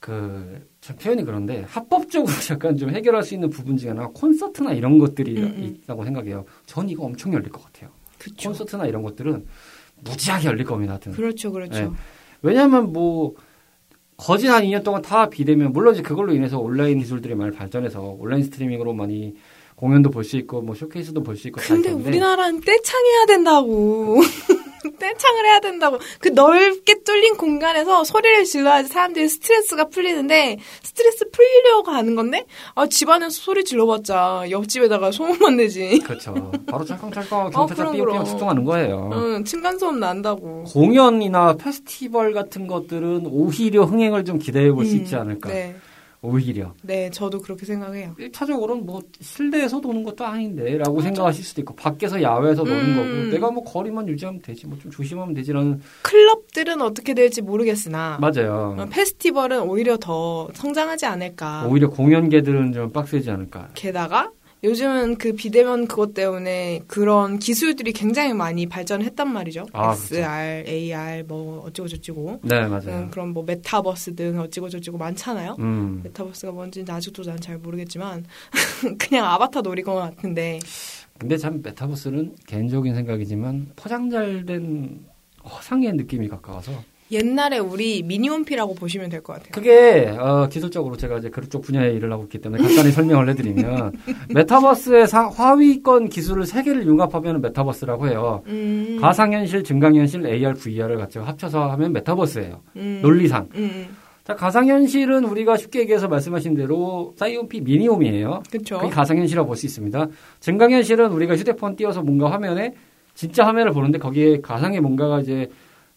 그참 0.00 0.96
표현이 1.00 1.24
그런데 1.24 1.64
합법적으로 1.66 2.32
약간 2.52 2.76
좀 2.76 2.90
해결할 2.90 3.22
수 3.22 3.32
있는 3.32 3.48
부분 3.48 3.78
중에 3.78 3.88
하나 3.90 4.06
콘서트나 4.08 4.72
이런 4.74 4.98
것들이 4.98 5.38
음, 5.38 5.44
음. 5.44 5.76
있다고 5.82 6.04
생각해요. 6.04 6.44
전 6.66 6.88
이거 6.90 7.04
엄청 7.04 7.32
열릴 7.32 7.48
것 7.48 7.64
같아요. 7.64 7.90
그렇죠. 8.18 8.50
콘서트나 8.50 8.86
이런 8.86 9.02
것들은 9.02 9.46
무지하게 10.04 10.48
열릴 10.48 10.64
겁니다. 10.66 10.92
하여튼. 10.92 11.12
그렇죠, 11.12 11.50
그렇죠. 11.50 11.80
네. 11.80 11.90
왜냐하면 12.42 12.92
뭐 12.92 13.34
거진 14.16 14.50
한 14.50 14.62
2년 14.64 14.82
동안 14.82 15.02
다 15.02 15.28
비대면 15.28 15.72
물론 15.72 15.94
이제 15.94 16.02
그걸로 16.02 16.32
인해서 16.34 16.58
온라인 16.58 16.98
기술들이 16.98 17.34
많이 17.34 17.52
발전해서 17.54 18.00
온라인 18.18 18.42
스트리밍으로 18.44 18.92
많이 18.94 19.34
공연도 19.76 20.10
볼 20.10 20.24
수 20.24 20.36
있고 20.38 20.62
뭐 20.62 20.74
쇼케이스도 20.74 21.22
볼 21.22 21.36
수 21.36 21.48
있고 21.48 21.60
다 21.60 21.66
근데 21.74 21.90
우리나라는 22.08 22.60
떼창해야 22.62 23.26
된다고. 23.26 24.20
떼창을 24.96 25.44
해야 25.46 25.60
된다고. 25.60 25.98
그 26.20 26.28
넓게 26.28 27.02
뚫린 27.04 27.36
공간에서 27.36 28.04
소리를 28.04 28.44
질러야지 28.44 28.88
사람들이 28.88 29.28
스트레스가 29.28 29.88
풀리는데 29.88 30.58
스트레스 30.82 31.28
풀리려고 31.30 31.90
하는 31.90 32.14
건데 32.14 32.44
아 32.74 32.86
집안에서 32.86 33.30
소리 33.30 33.64
질러봤자 33.64 34.46
옆집에다가 34.50 35.10
소문만 35.10 35.56
내지. 35.56 35.98
그렇죠. 36.00 36.52
바로 36.66 36.84
찰컹찰컹 36.84 37.50
경찰차 37.50 37.60
어, 37.60 37.66
그럼, 37.66 37.92
삐용삐용. 37.92 38.24
출동하는 38.24 38.64
거예요. 38.64 39.10
응, 39.12 39.44
층간소음 39.44 40.00
난다고. 40.00 40.64
공연이나 40.64 41.54
페스티벌 41.56 42.32
같은 42.32 42.66
것들은 42.66 43.26
오히려 43.26 43.84
흥행을 43.84 44.24
좀 44.24 44.38
기대해 44.38 44.70
볼수 44.70 44.94
음, 44.94 45.00
있지 45.00 45.16
않을까. 45.16 45.48
네, 45.48 45.76
오히려. 46.22 46.72
네, 46.82 47.10
저도 47.10 47.40
그렇게 47.40 47.66
생각해요. 47.66 48.14
1차적으로는 48.18 48.84
뭐 48.84 49.00
실내에서 49.20 49.80
노는 49.80 50.02
것도 50.02 50.24
아닌데 50.24 50.76
라고 50.78 51.00
생각하실 51.00 51.44
수도 51.44 51.60
있고 51.60 51.74
밖에서 51.74 52.20
야외에서 52.22 52.62
노는 52.64 52.80
음. 52.80 52.96
거고 52.96 53.30
내가 53.32 53.50
뭐 53.50 53.62
거리만 53.64 54.08
유지하면 54.08 54.40
되지 54.42 54.66
뭐 54.66 54.76
좀 54.78 54.90
조심하면 54.90 55.34
되지라는 55.34 55.80
클럽들은 56.02 56.82
어떻게 56.82 57.14
될지 57.14 57.40
모르겠으나 57.42 58.18
맞아요. 58.20 58.76
어, 58.78 58.86
페스티벌은 58.90 59.62
오히려 59.62 59.96
더 59.96 60.48
성장하지 60.54 61.06
않을까. 61.06 61.66
오히려 61.66 61.88
공연계들은 61.90 62.72
좀 62.72 62.92
빡세지 62.92 63.30
않을까. 63.30 63.68
게다가 63.74 64.30
요즘은 64.64 65.16
그 65.18 65.32
비대면 65.34 65.86
그것 65.86 66.12
때문에 66.14 66.80
그런 66.86 67.38
기술들이 67.38 67.92
굉장히 67.92 68.32
많이 68.32 68.66
발전했단 68.66 69.30
말이죠. 69.32 69.66
아, 69.72 69.92
XR, 69.92 70.64
AR 70.66 71.24
뭐 71.28 71.60
어쩌고 71.66 71.88
저쩌고. 71.88 72.40
네, 72.42 72.66
맞아요. 72.66 72.88
음, 72.88 73.10
그런 73.10 73.28
뭐 73.28 73.44
메타버스 73.44 74.14
등 74.16 74.40
어쩌고 74.40 74.68
저쩌고 74.68 74.98
많잖아요. 74.98 75.56
음. 75.58 76.00
메타버스가 76.04 76.52
뭔지는 76.52 76.90
아직도 76.92 77.22
난 77.22 77.36
잘 77.46 77.58
모르겠지만 77.58 78.24
그냥 78.98 79.26
아바타 79.26 79.60
놀이인 79.60 79.80
것 79.80 79.94
같은데 79.94 80.58
근데 81.18 81.36
참 81.36 81.60
메타버스는 81.62 82.34
개인적인 82.46 82.94
생각이지만 82.94 83.72
포장 83.76 84.08
잘된 84.10 85.04
허상의 85.44 85.92
느낌이 85.92 86.28
가까워서 86.28 86.72
옛날에 87.10 87.58
우리 87.58 88.02
미니홈피라고 88.02 88.74
보시면 88.74 89.10
될 89.10 89.22
것 89.22 89.34
같아요. 89.34 89.50
그게 89.52 90.06
어, 90.18 90.48
기술적으로 90.50 90.96
제가 90.96 91.18
이제 91.18 91.28
그쪽 91.30 91.62
분야에 91.62 91.92
일을 91.92 92.12
하고 92.12 92.24
있기 92.24 92.38
때문에 92.38 92.62
간단히 92.62 92.90
설명을 92.92 93.28
해드리면 93.30 93.92
메타버스의 94.34 95.06
사- 95.06 95.28
하위권 95.28 96.08
기술을 96.08 96.46
세 96.46 96.62
개를 96.62 96.86
융합하면 96.86 97.40
메타버스라고 97.42 98.08
해요. 98.08 98.42
음, 98.46 98.98
가상현실, 99.00 99.62
증강현실, 99.64 100.26
AR, 100.26 100.54
VR을 100.54 100.96
같이 100.98 101.18
합쳐서 101.18 101.70
하면 101.72 101.92
메타버스예요. 101.92 102.60
음, 102.76 102.98
논리상. 103.02 103.48
음, 103.54 103.70
음. 103.74 103.86
자, 104.24 104.34
가상현실은 104.34 105.24
우리가 105.24 105.56
쉽게 105.56 105.78
얘기해서 105.80 106.08
말씀하신 106.08 106.54
대로 106.54 107.14
싸이월드 107.16 107.60
미니홈피예요. 107.60 108.42
그게 108.80 108.90
가상현실이라고 108.92 109.46
볼 109.46 109.56
수 109.56 109.66
있습니다. 109.66 110.08
증강현실은 110.40 111.12
우리가 111.12 111.36
휴대폰 111.36 111.76
띄워서 111.76 112.02
뭔가 112.02 112.32
화면에 112.32 112.74
진짜 113.14 113.46
화면을 113.46 113.72
보는데 113.72 113.98
거기에 113.98 114.40
가상의 114.40 114.80
뭔가가 114.80 115.20
이제 115.20 115.48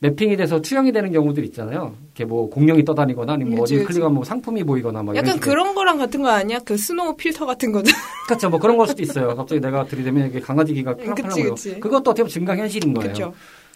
mapping이 0.02 0.38
돼서 0.38 0.62
투영이 0.62 0.92
되는 0.94 1.12
경우들 1.12 1.44
있잖아요. 1.46 1.94
이렇게 2.06 2.24
뭐 2.24 2.50
공룡이 2.50 2.86
떠다니거나 2.86 3.34
아니면 3.34 3.56
뭐 3.56 3.64
어디. 3.64 3.84
클릭하면 3.84 4.14
뭐 4.16 4.24
상품이 4.24 4.64
보이거나 4.64 5.04
막 5.04 5.14
약간 5.16 5.28
이런 5.28 5.38
식의. 5.38 5.50
그런 5.52 5.76
거랑 5.76 5.98
같은 5.98 6.22
거 6.22 6.30
아니야? 6.30 6.60
그 6.60 6.78
스노우 6.78 7.18
필터 7.18 7.46
같은 7.46 7.72
거죠. 7.74 7.94
그렇죠. 8.28 8.50
뭐 8.50 8.60
그런 8.60 8.78
걸 8.78 8.88
수도 8.88 9.02
있어요. 9.04 9.36
갑자기 9.36 9.60
내가 9.60 9.84
들이대면 9.86 10.28
이게 10.30 10.40
강아지 10.40 10.74
팡팡하고 10.84 11.50
그치. 11.56 11.80
그것도 11.82 12.12
어떻게 12.12 12.24
보면 12.24 12.30
증강 12.30 12.58
현실인 12.60 12.94
거예요. 12.94 13.12
그렇죠. 13.14 13.34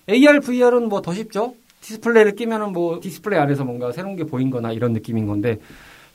AR, 0.07 0.39
VR은 0.39 0.87
뭐 0.89 1.01
더 1.01 1.13
쉽죠. 1.13 1.55
디스플레이를 1.81 2.35
끼면은 2.35 2.71
뭐 2.71 3.01
디스플레이 3.01 3.37
안에서 3.39 3.65
뭔가 3.65 3.91
새로운 3.91 4.15
게 4.15 4.23
보인 4.23 4.49
거나 4.49 4.71
이런 4.71 4.93
느낌인 4.93 5.27
건데 5.27 5.59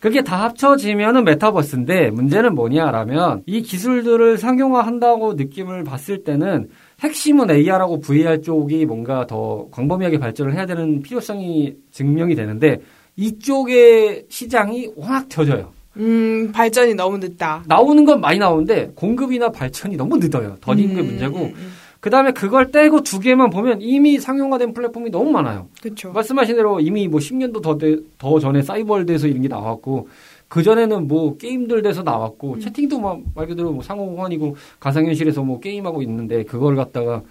그게 0.01 0.23
다 0.23 0.45
합쳐지면은 0.45 1.25
메타버스인데 1.25 2.11
문제는 2.11 2.55
뭐냐라면 2.55 3.43
이 3.45 3.61
기술들을 3.61 4.39
상용화한다고 4.39 5.35
느낌을 5.35 5.85
봤을 5.85 6.25
때는 6.25 6.71
핵심은 7.01 7.51
AR하고 7.51 8.01
VR 8.01 8.41
쪽이 8.43 8.85
뭔가 8.87 9.27
더 9.27 9.67
광범위하게 9.71 10.19
발전을 10.19 10.55
해야 10.55 10.67
되는 10.67 11.01
필요성이 11.03 11.75
증명이 11.93 12.35
되는데 12.35 12.81
이쪽의 13.17 14.27
시장이 14.29 14.91
워낙 14.97 15.29
더뎌요. 15.29 15.73
음, 15.97 16.51
발전이 16.53 16.95
너무 16.95 17.19
늦다. 17.19 17.65
나오는 17.67 18.05
건 18.05 18.21
많이 18.21 18.39
나오는데 18.39 18.93
공급이나 18.95 19.51
발전이 19.51 19.97
너무 19.97 20.17
늦어요. 20.19 20.57
더딘 20.61 20.95
게 20.95 21.01
음, 21.01 21.07
문제고 21.07 21.39
음, 21.39 21.53
음. 21.57 21.73
그 22.01 22.11
다음에 22.11 22.31
그걸 22.31 22.71
떼고 22.71 23.03
두 23.03 23.19
개만 23.19 23.51
보면 23.51 23.81
이미 23.83 24.19
상용화된 24.21 24.73
플랫폼이 24.73 25.11
너무 25.11 25.31
많아요. 25.33 25.67
그쵸. 25.83 26.13
말씀하신 26.13 26.55
대로 26.55 26.79
이미 26.79 27.09
뭐 27.09 27.19
10년도 27.19 27.61
더, 27.61 27.77
돼- 27.77 27.97
더 28.19 28.39
전에 28.39 28.63
사이버월드에서 28.63 29.27
이런 29.27 29.43
게 29.43 29.49
나왔고 29.49 30.09
그 30.49 30.63
전에는 30.63 31.07
뭐 31.07 31.37
게임들 31.37 31.83
돼서 31.83 32.03
나왔고 32.03 32.55
음. 32.55 32.61
채팅도 32.61 32.99
막 33.01 33.19
말 33.35 33.47
그대로 33.47 33.71
뭐 33.73 33.83
상호환이고 33.83 34.57
가상현실에서 34.81 35.43
뭐 35.43 35.61
게임하고 35.61 36.03
있는데 36.03 36.45
그걸 36.45 36.75
갖다가 36.77 37.23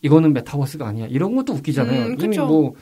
이거는 0.00 0.32
메타버스가 0.32 0.86
아니야 0.86 1.06
이런 1.06 1.34
것도 1.36 1.52
웃기잖아요. 1.54 2.06
음, 2.06 2.16
이미. 2.20 2.38
뭐 2.38 2.74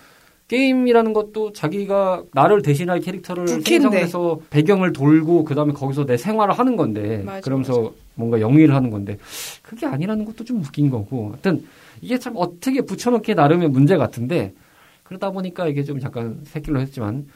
게임이라는 0.48 1.12
것도 1.12 1.52
자기가 1.52 2.22
나를 2.32 2.62
대신할 2.62 3.00
캐릭터를. 3.00 3.48
생성해서 3.48 4.38
배경을 4.50 4.92
돌고 4.92 5.42
그 5.44 5.54
다음에 5.56 5.72
거기서 5.72 6.06
내 6.06 6.16
생활을 6.16 6.54
하는 6.56 6.76
건데 6.76 7.22
맞아, 7.24 7.40
그러면서 7.40 7.92
뭔가 8.14 8.40
영위를 8.40 8.72
하는 8.74 8.90
건데 8.90 9.18
그게 9.62 9.86
아니라는 9.86 10.24
것도 10.24 10.44
좀 10.44 10.58
웃긴 10.60 10.88
거고 10.90 11.30
하여튼 11.32 11.64
이게 12.00 12.16
참 12.18 12.34
어떻게 12.36 12.80
붙여놓기 12.82 13.34
나름의 13.34 13.70
문제 13.70 13.96
같은데 13.96 14.52
그러다 15.08 15.30
보니까 15.30 15.68
이게 15.68 15.84
좀 15.84 15.98
잠깐 16.00 16.40
샛길로 16.44 16.80
했지만 16.80 17.26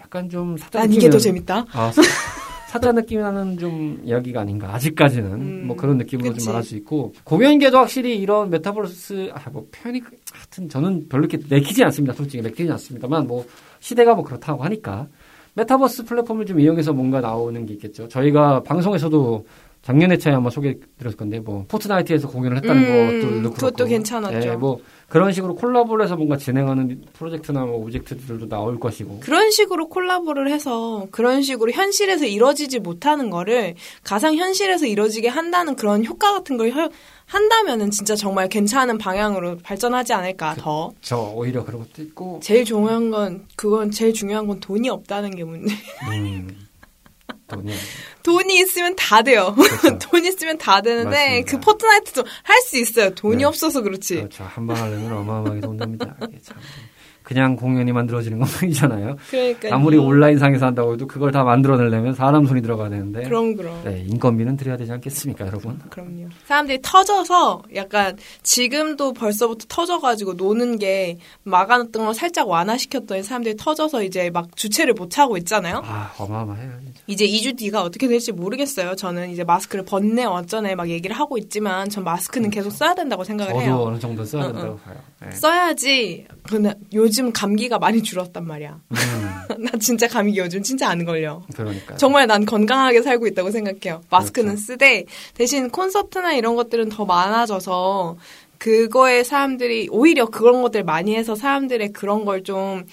약간 0.00 0.28
좀 0.28 0.56
사짜 0.56 0.80
난 0.80 0.88
이게 0.90 0.96
느낌이 1.08 1.10
더 1.12 1.18
재밌다. 1.18 1.64
아, 1.72 1.90
사- 1.92 2.02
사짜 2.68 2.92
느낌이 2.92 3.22
나는 3.22 3.56
좀 3.58 4.00
이야기가 4.04 4.40
아닌가 4.42 4.74
아직까지는 4.74 5.32
음, 5.32 5.66
뭐 5.66 5.76
그런 5.76 5.96
느낌으로 5.98 6.30
그치. 6.30 6.40
좀 6.44 6.48
말할 6.52 6.62
수 6.62 6.76
있고 6.76 7.14
공연계도 7.24 7.78
확실히 7.78 8.18
이런 8.18 8.50
메타버스 8.50 9.30
아 9.32 9.50
뭐 9.50 9.66
표현이 9.72 10.00
그- 10.00 10.16
하여튼 10.32 10.68
저는 10.68 11.08
별로 11.08 11.26
이렇게 11.26 11.42
내키지 11.48 11.82
않습니다 11.84 12.12
솔직히 12.14 12.42
내키지 12.42 12.70
않습니다만 12.70 13.26
뭐 13.26 13.46
시대가 13.80 14.14
뭐 14.14 14.24
그렇다고 14.24 14.62
하니까 14.64 15.06
메타버스 15.54 16.04
플랫폼을 16.04 16.44
좀 16.44 16.60
이용해서 16.60 16.92
뭔가 16.92 17.20
나오는 17.22 17.64
게 17.64 17.74
있겠죠 17.74 18.08
저희가 18.08 18.62
방송에서도 18.64 19.46
작년에 19.86 20.18
차에 20.18 20.34
아마 20.34 20.50
소개드렸을 20.50 21.16
건데 21.16 21.38
뭐 21.38 21.64
포트나이트에서 21.68 22.26
공연을 22.26 22.56
했다는 22.56 22.82
음, 22.82 23.20
것도 23.22 23.28
그렇고 23.40 23.54
그것도 23.54 23.84
괜찮았죠. 23.86 24.48
예, 24.48 24.56
뭐 24.56 24.80
그런 25.08 25.30
식으로 25.32 25.54
콜라보를 25.54 26.04
해서 26.04 26.16
뭔가 26.16 26.36
진행하는 26.36 27.02
프로젝트나 27.12 27.64
뭐 27.64 27.76
object들도 27.76 28.48
나올 28.48 28.80
것이고 28.80 29.20
그런 29.20 29.52
식으로 29.52 29.88
콜라보를 29.88 30.50
해서 30.50 31.06
그런 31.12 31.40
식으로 31.42 31.70
현실에서 31.70 32.24
이루어지지 32.26 32.80
못하는 32.80 33.30
거를 33.30 33.76
가상 34.02 34.34
현실에서 34.34 34.86
이루어지게 34.86 35.28
한다는 35.28 35.76
그런 35.76 36.04
효과 36.04 36.32
같은 36.32 36.56
걸 36.56 36.70
혀- 36.72 36.90
한다면은 37.26 37.92
진짜 37.92 38.16
정말 38.16 38.48
괜찮은 38.48 38.98
방향으로 38.98 39.58
발전하지 39.62 40.12
않을까 40.14 40.56
더. 40.58 40.90
저 41.00 41.16
오히려 41.32 41.64
그런 41.64 41.82
것도 41.82 42.02
있고 42.02 42.40
제일 42.42 42.64
중요한 42.64 43.10
건 43.12 43.44
그건 43.54 43.92
제일 43.92 44.12
중요한 44.12 44.48
건 44.48 44.58
돈이 44.58 44.88
없다는 44.88 45.30
게 45.36 45.44
문제. 45.44 45.72
음, 46.10 46.48
돈이 47.46 47.72
돈이 48.26 48.58
있으면 48.58 48.96
다 48.96 49.22
돼요. 49.22 49.54
그렇죠. 49.54 49.98
돈 50.10 50.24
있으면 50.24 50.58
다 50.58 50.82
되는데 50.82 51.10
맞습니다. 51.10 51.50
그 51.50 51.60
포트나이트도 51.60 52.24
할 52.42 52.60
수 52.62 52.76
있어요. 52.78 53.10
돈이 53.14 53.36
네. 53.38 53.44
없어서 53.44 53.82
그렇지. 53.82 54.16
그렇죠. 54.16 54.42
한방 54.44 54.76
하려면 54.76 55.12
어마어마하게 55.12 55.60
돈 55.60 55.76
듭니다. 55.76 56.16
이게 56.28 56.38
참. 56.42 56.56
그냥 57.26 57.56
공연이 57.56 57.90
만들어지는 57.90 58.38
건 58.38 58.46
아니잖아요. 58.62 59.16
그러니까 59.30 59.74
아무리 59.74 59.96
온라인상에서 59.98 60.64
한다고 60.64 60.92
해도 60.92 61.08
그걸 61.08 61.32
다 61.32 61.42
만들어내려면 61.42 62.14
사람 62.14 62.46
손이 62.46 62.62
들어가야 62.62 62.88
되는데. 62.88 63.24
그럼 63.24 63.56
그럼. 63.56 63.80
네, 63.84 64.04
인건비는 64.06 64.56
들여야 64.56 64.76
되지 64.76 64.92
않겠습니까, 64.92 65.44
여러분? 65.44 65.76
그럼요. 65.90 66.28
사람들이 66.46 66.78
터져서 66.82 67.62
약간 67.74 68.16
지금도 68.44 69.12
벌써부터 69.12 69.64
터져가지고 69.68 70.34
노는 70.34 70.78
게 70.78 71.18
막아놨던 71.42 72.04
걸 72.04 72.14
살짝 72.14 72.48
완화시켰더니 72.48 73.24
사람들이 73.24 73.56
터져서 73.56 74.04
이제 74.04 74.30
막 74.30 74.54
주체를 74.54 74.94
못 74.94 75.18
하고 75.18 75.36
있잖아요. 75.38 75.82
아, 75.84 76.12
어마어마해요, 76.18 76.70
진짜. 76.84 77.00
이제 77.08 77.26
2주 77.26 77.58
뒤가 77.58 77.82
어떻게 77.82 78.06
될지 78.06 78.30
모르겠어요. 78.30 78.94
저는 78.94 79.30
이제 79.30 79.42
마스크를 79.42 79.84
번네 79.84 80.24
어쩌네 80.26 80.76
막 80.76 80.88
얘기를 80.88 81.16
하고 81.16 81.38
있지만 81.38 81.88
전 81.90 82.04
마스크는 82.04 82.50
계속 82.50 82.70
써야 82.70 82.94
된다고 82.94 83.24
생각을 83.24 83.52
저도 83.52 83.64
해요. 83.64 83.82
어느 83.84 83.98
정도 83.98 84.24
써야 84.24 84.44
응, 84.46 84.52
된다고 84.52 84.76
봐요. 84.78 84.94
네. 85.22 85.30
써야지. 85.32 86.26
근데 86.44 86.72
요즘 86.92 87.15
감기가 87.32 87.78
많이 87.78 88.02
줄었단 88.02 88.46
말이야. 88.46 88.80
음, 88.90 88.96
나 89.64 89.70
진짜 89.78 90.06
감기 90.08 90.38
요즘 90.38 90.62
진짜 90.62 90.88
안 90.88 91.04
걸려. 91.04 91.42
그러니까. 91.54 91.96
정말 91.96 92.26
난 92.26 92.44
건강하게 92.46 93.02
살고 93.02 93.26
있다고 93.28 93.50
생각해요. 93.50 94.02
마스크는 94.10 94.50
그렇죠. 94.54 94.62
쓰되 94.66 95.04
대신 95.34 95.70
콘서트나 95.70 96.34
이런 96.34 96.54
것들은 96.56 96.88
더 96.90 97.04
많아져서 97.04 98.16
그거에 98.58 99.22
사람들이 99.22 99.88
오히려 99.90 100.26
그런 100.26 100.62
것들 100.62 100.82
많이 100.84 101.14
해서 101.14 101.34
사람들의 101.34 101.92
그런 101.92 102.24
걸 102.24 102.42
좀 102.42 102.84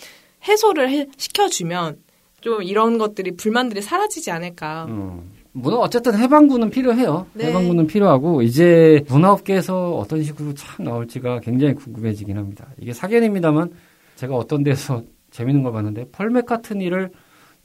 해소를 0.47 0.89
해- 0.89 1.07
시켜주면 1.17 1.97
좀 2.41 2.61
이런 2.63 2.97
것들이 2.97 3.35
불만들이 3.37 3.81
사라지지 3.81 4.29
않을까. 4.31 4.85
음. 4.89 5.31
문화 5.55 5.77
어쨌든 5.77 6.17
해방구는 6.17 6.71
필요해요. 6.71 7.27
네. 7.33 7.45
해방구는 7.45 7.85
필요하고 7.87 8.41
이제 8.41 9.03
문화업계에서 9.07 9.91
어떤 9.95 10.23
식으로 10.23 10.53
착 10.55 10.81
나올지가 10.81 11.39
굉장히 11.41 11.75
궁금해지긴 11.75 12.37
합니다. 12.37 12.67
이게 12.79 12.91
사견입니다만 12.91 13.69
제가 14.15 14.35
어떤 14.35 14.63
데서 14.63 15.03
재밌는 15.31 15.63
걸 15.63 15.71
봤는데 15.73 16.05
폴 16.11 16.29
매카트니를 16.29 17.11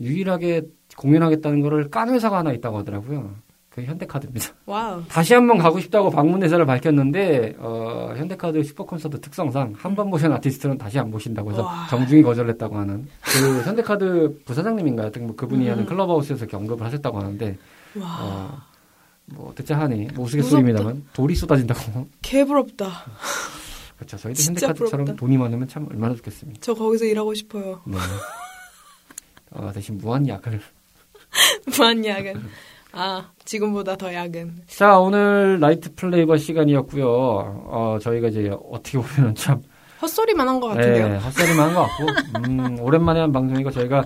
유일하게 0.00 0.62
공연하겠다는 0.96 1.60
거를 1.60 1.90
깐 1.90 2.08
회사가 2.10 2.38
하나 2.38 2.52
있다고 2.52 2.78
하더라고요. 2.78 3.34
그 3.68 3.82
현대카드입니다. 3.84 4.48
와우. 4.66 5.02
다시 5.08 5.34
한번 5.34 5.58
가고 5.58 5.78
싶다고 5.78 6.10
방문 6.10 6.42
의사를 6.42 6.64
밝혔는데 6.66 7.56
어, 7.58 8.12
현대카드 8.16 8.62
슈퍼콘서트 8.64 9.20
특성상 9.20 9.74
한 9.76 9.94
번 9.94 10.08
모신 10.10 10.32
아티스트는 10.32 10.78
다시 10.78 10.98
안 10.98 11.10
모신다고 11.10 11.52
해서 11.52 11.62
와. 11.64 11.86
정중히 11.88 12.22
거절했다고 12.22 12.76
하는 12.76 13.06
그 13.20 13.62
현대카드 13.62 14.40
부사장님인가요? 14.44 15.10
뭐 15.20 15.36
그분이 15.36 15.66
음. 15.66 15.70
하는 15.72 15.86
클럽하우스에서 15.86 16.46
언급을 16.52 16.84
하셨다고 16.86 17.18
하는데 17.18 17.56
와. 18.00 18.18
어, 18.20 18.58
뭐 19.26 19.52
듣자 19.54 19.78
하니 19.78 20.08
뭐. 20.14 20.24
우스갯소리입니다만 20.24 21.04
돈이 21.12 21.34
쏟아진다고 21.36 22.08
개부럽다. 22.22 22.86
그렇죠 23.98 24.16
저희도 24.16 24.42
현대카드처럼 24.42 25.04
부럽다. 25.04 25.14
돈이 25.16 25.36
많으면 25.36 25.68
참 25.68 25.86
얼마나 25.90 26.14
좋겠습니까 26.14 26.60
저 26.62 26.72
거기서 26.74 27.04
일하고 27.04 27.34
싶어요. 27.34 27.82
네. 27.86 27.98
어, 29.50 29.70
대신 29.72 29.98
무한 29.98 30.26
약을 30.28 30.60
무한 31.76 32.04
야근. 32.04 32.48
아, 32.92 33.30
지금보다 33.44 33.96
더 33.96 34.12
야근. 34.14 34.62
자 34.66 34.98
오늘 34.98 35.58
나이트 35.60 35.94
플레이버 35.94 36.36
시간이었고요 36.36 37.06
어, 37.06 37.98
저희가 38.00 38.28
이제 38.28 38.50
어떻게 38.70 38.98
보면 38.98 39.34
참 39.34 39.62
헛소리만 40.00 40.46
한 40.48 40.60
것 40.60 40.68
같은데요. 40.68 41.08
네, 41.08 41.16
헛소리만 41.18 41.68
한 41.68 41.74
것 41.74 41.82
같고 41.82 42.06
음, 42.48 42.80
오랜만에 42.80 43.20
한 43.20 43.32
방송이고 43.32 43.70
저희가 43.72 44.04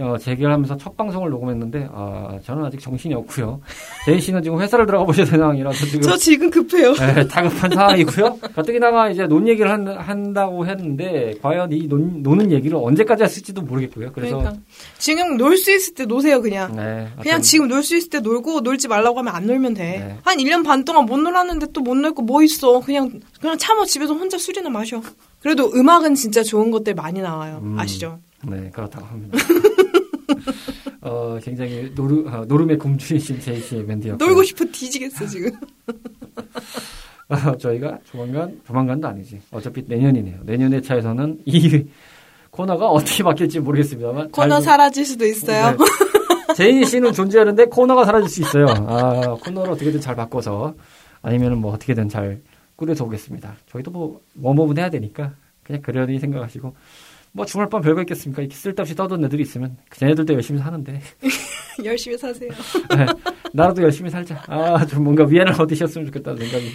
어, 0.00 0.18
재결하면서 0.18 0.76
첫 0.76 0.96
방송을 0.96 1.30
녹음했는데 1.30 1.88
아, 1.92 2.36
저는 2.44 2.64
아직 2.64 2.80
정신이 2.80 3.14
없고요. 3.14 3.60
제인 4.06 4.18
씨는 4.20 4.42
지금 4.42 4.60
회사를 4.60 4.86
들어가 4.86 5.04
보셔야 5.04 5.24
되는 5.24 5.38
상황이라서 5.38 5.86
지금 5.86 6.00
저 6.00 6.16
지금 6.16 6.50
급해요. 6.50 6.92
네, 6.94 7.28
다급한 7.28 7.70
상황이고요. 7.70 8.38
가뜩이나가 8.56 9.08
이제 9.10 9.26
논 9.26 9.46
얘기를 9.46 9.70
한, 9.70 10.32
다고 10.34 10.66
했는데 10.66 11.34
과연 11.40 11.70
이 11.72 11.86
논, 11.86 12.22
노는 12.24 12.50
얘기를 12.50 12.76
언제까지 12.76 13.22
했을지도 13.22 13.62
모르겠고요. 13.62 14.10
그래서 14.12 14.38
그러니까. 14.38 14.60
지금 14.98 15.36
놀 15.36 15.56
수 15.56 15.70
있을 15.72 15.94
때 15.94 16.04
노세요 16.06 16.42
그냥. 16.42 16.74
네, 16.74 17.08
그냥 17.20 17.40
지금 17.40 17.68
놀 17.68 17.82
수 17.84 17.96
있을 17.96 18.10
때 18.10 18.18
놀고 18.18 18.60
놀지 18.62 18.88
말라고 18.88 19.18
하면 19.20 19.32
안 19.34 19.46
놀면 19.46 19.74
돼. 19.74 19.82
네. 19.84 20.18
한 20.24 20.38
1년 20.38 20.64
반 20.64 20.84
동안 20.84 21.06
못 21.06 21.18
놀았는데 21.18 21.66
또 21.72 21.82
못 21.82 21.94
놀 21.96 22.12
거 22.14 22.22
뭐 22.22 22.42
있어. 22.42 22.80
그냥 22.80 23.20
그냥 23.40 23.56
참아 23.58 23.84
집에서 23.84 24.14
혼자 24.14 24.38
술이나 24.38 24.70
마셔. 24.70 25.00
그래도 25.40 25.70
음악은 25.74 26.14
진짜 26.16 26.42
좋은 26.42 26.70
것들 26.72 26.94
많이 26.94 27.20
나와요. 27.20 27.60
음. 27.62 27.78
아시죠? 27.78 28.18
네, 28.46 28.70
그렇다고 28.74 29.06
합니다. 29.06 29.38
어, 31.02 31.38
굉장히 31.42 31.92
노르, 31.94 32.26
어, 32.28 32.44
놀음에 32.46 32.78
굶주리신 32.78 33.40
제인 33.40 33.60
씨의 33.60 33.86
멘트였고 33.86 34.24
놀고 34.24 34.42
싶어 34.44 34.64
뒤지겠어 34.64 35.26
지금. 35.26 35.50
어, 37.28 37.56
저희가 37.56 37.98
조만간, 38.04 38.60
조만간도 38.66 39.08
아니지. 39.08 39.40
어차피 39.50 39.82
내년이네요. 39.86 40.40
내년의 40.44 40.82
차에서는 40.82 41.40
이 41.46 41.84
코너가 42.50 42.88
어떻게 42.88 43.22
바뀔지 43.22 43.60
모르겠습니다만. 43.60 44.30
코너 44.30 44.48
잘 44.48 44.58
좀- 44.60 44.64
사라질 44.64 45.04
수도 45.06 45.24
있어요. 45.26 45.70
네. 45.70 46.54
제인 46.54 46.84
씨는 46.84 47.12
존재하는데 47.12 47.64
코너가 47.66 48.04
사라질 48.04 48.28
수 48.28 48.42
있어요. 48.42 48.66
아, 48.68 49.36
코너를 49.42 49.72
어떻게든 49.72 50.00
잘 50.00 50.14
바꿔서 50.14 50.74
아니면은 51.22 51.58
뭐 51.58 51.72
어떻게든 51.72 52.08
잘 52.08 52.40
꾸려서 52.76 53.04
오겠습니다. 53.06 53.56
저희도 53.70 53.90
뭐, 53.90 54.20
뭐뭐분 54.34 54.78
해야 54.78 54.90
되니까 54.90 55.32
그냥 55.64 55.82
그러니 55.82 56.18
생각하시고 56.20 56.74
뭐 57.36 57.44
주말 57.44 57.68
밤 57.68 57.82
별거 57.82 58.00
있겠습니까? 58.02 58.42
이렇게 58.42 58.54
쓸데없이 58.54 58.94
떠드는 58.94 59.24
애들이 59.24 59.42
있으면 59.42 59.76
쟤네들도 59.90 60.34
열심히 60.34 60.60
사는데 60.60 61.00
열심히 61.84 62.16
사세요. 62.16 62.48
네, 62.96 63.06
나라도 63.52 63.82
열심히 63.82 64.08
살자. 64.08 64.40
아, 64.46 64.86
좀 64.86 65.02
뭔가 65.02 65.24
위안을 65.24 65.60
얻으셨으면 65.60 66.06
좋겠다는 66.06 66.38
생각이. 66.38 66.70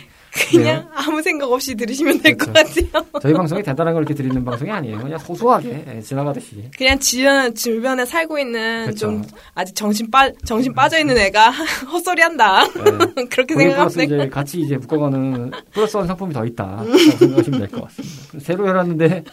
그냥 0.52 0.90
아무 0.94 1.22
생각 1.22 1.50
없이 1.50 1.74
들으시면 1.76 2.22
될것 2.22 2.52
그렇죠. 2.52 2.82
같아요. 2.92 3.06
저희 3.22 3.34
방송이 3.34 3.64
대단한 3.64 3.94
걸 3.94 4.04
이렇게 4.04 4.14
드리는 4.14 4.44
방송이 4.44 4.70
아니에요. 4.70 4.98
그냥 5.00 5.18
소소하게 5.18 5.86
예, 5.96 6.02
지나가듯이. 6.02 6.70
그냥 6.78 7.00
주변 7.00 7.56
주변에 7.56 8.06
살고 8.06 8.38
있는 8.38 8.88
그쵸. 8.88 8.98
좀 9.08 9.24
아직 9.56 9.74
정신 9.76 10.12
빠 10.12 10.30
정신 10.44 10.74
빠져 10.74 11.00
있는 11.00 11.18
애가 11.18 11.52
헛소리한다. 11.90 12.64
네. 12.68 13.24
그렇게 13.32 13.56
생각하면. 13.56 14.06
이제 14.06 14.30
같이 14.30 14.60
이제 14.60 14.76
묶어가는 14.76 15.52
플러스한 15.72 16.06
상품이 16.06 16.34
더 16.34 16.46
있다. 16.46 16.66
라고 16.66 16.98
생각하시면 16.98 17.60
될 17.60 17.70
것 17.70 17.84
같습니다. 17.86 18.40
새로 18.46 18.68
열었는데 18.68 19.24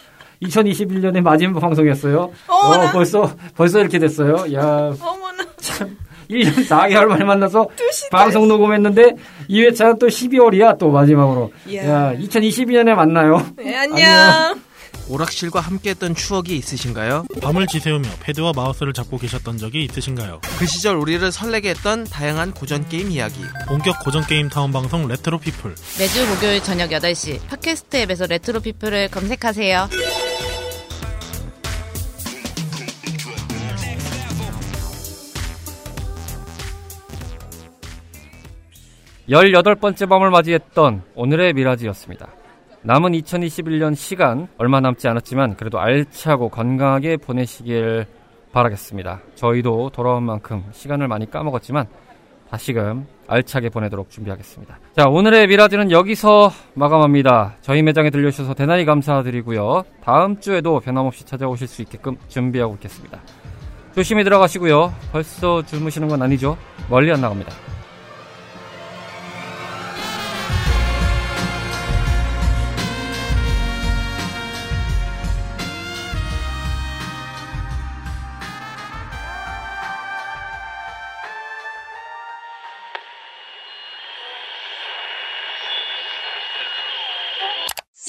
2021년의 0.42 1.20
마지막 1.22 1.60
방송이었어요. 1.60 2.30
어머나. 2.48 2.88
어, 2.88 2.92
벌써 2.92 3.34
벌써 3.54 3.80
이렇게 3.80 3.98
됐어요. 3.98 4.34
야, 4.54 4.94
어머나. 5.00 5.44
참 5.60 5.96
1년 6.30 6.66
4개월 6.66 7.06
만에 7.06 7.24
만나서 7.24 7.68
방송 8.10 8.48
녹음했는데 8.48 9.14
2회차는 9.48 9.98
또 9.98 10.06
12월이야 10.08 10.78
또 10.78 10.90
마지막으로. 10.90 11.52
이야. 11.68 11.88
야, 11.88 12.14
2022년에 12.18 12.94
만나요. 12.94 13.44
네, 13.56 13.76
안녕. 13.76 13.98
안녕. 14.08 14.60
오락실과 15.08 15.60
함께했던 15.60 16.16
추억이 16.16 16.56
있으신가요? 16.56 17.26
밤을 17.40 17.68
지새우며 17.68 18.08
패드와 18.22 18.52
마우스를 18.56 18.92
잡고 18.92 19.18
계셨던 19.18 19.56
적이 19.56 19.84
있으신가요? 19.84 20.40
그 20.58 20.66
시절 20.66 20.96
우리를 20.96 21.30
설레게 21.30 21.70
했던 21.70 22.02
다양한 22.02 22.52
고전 22.52 22.88
게임 22.88 23.12
이야기. 23.12 23.40
본격 23.68 24.00
고전 24.02 24.26
게임 24.26 24.48
타운 24.48 24.72
방송 24.72 25.06
레트로 25.06 25.38
피플. 25.38 25.76
매주 26.00 26.26
목요일 26.26 26.60
저녁 26.60 26.90
8시 26.90 27.38
팟캐스트 27.46 27.96
앱에서 27.98 28.26
레트로 28.26 28.58
피플을 28.58 29.08
검색하세요. 29.12 29.88
열여덟 39.28 39.74
번째 39.74 40.06
밤을 40.06 40.30
맞이했던 40.30 41.02
오늘의 41.16 41.54
미라지였습니다. 41.54 42.28
남은 42.82 43.12
2021년 43.12 43.96
시간 43.96 44.46
얼마 44.56 44.80
남지 44.80 45.08
않았지만 45.08 45.56
그래도 45.56 45.80
알차고 45.80 46.50
건강하게 46.50 47.16
보내시길 47.16 48.06
바라겠습니다. 48.52 49.22
저희도 49.34 49.90
돌아온 49.90 50.22
만큼 50.22 50.64
시간을 50.70 51.08
많이 51.08 51.28
까먹었지만 51.28 51.86
다시금 52.48 53.08
알차게 53.26 53.70
보내도록 53.70 54.08
준비하겠습니다. 54.10 54.78
자, 54.96 55.08
오늘의 55.08 55.48
미라지는 55.48 55.90
여기서 55.90 56.52
마감합니다. 56.74 57.56
저희 57.60 57.82
매장에 57.82 58.10
들려주셔서 58.10 58.54
대단히 58.54 58.84
감사드리고요. 58.84 59.82
다음 60.04 60.38
주에도 60.38 60.78
변함없이 60.78 61.26
찾아오실 61.26 61.66
수 61.66 61.82
있게끔 61.82 62.16
준비하고 62.28 62.74
있겠습니다. 62.74 63.18
조심히 63.92 64.22
들어가시고요. 64.22 64.94
벌써 65.10 65.62
주무시는 65.62 66.06
건 66.06 66.22
아니죠? 66.22 66.56
멀리 66.88 67.10
안 67.10 67.20
나갑니다. 67.20 67.75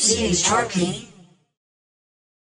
CH 0.07 0.47
Harpy. 0.47 1.06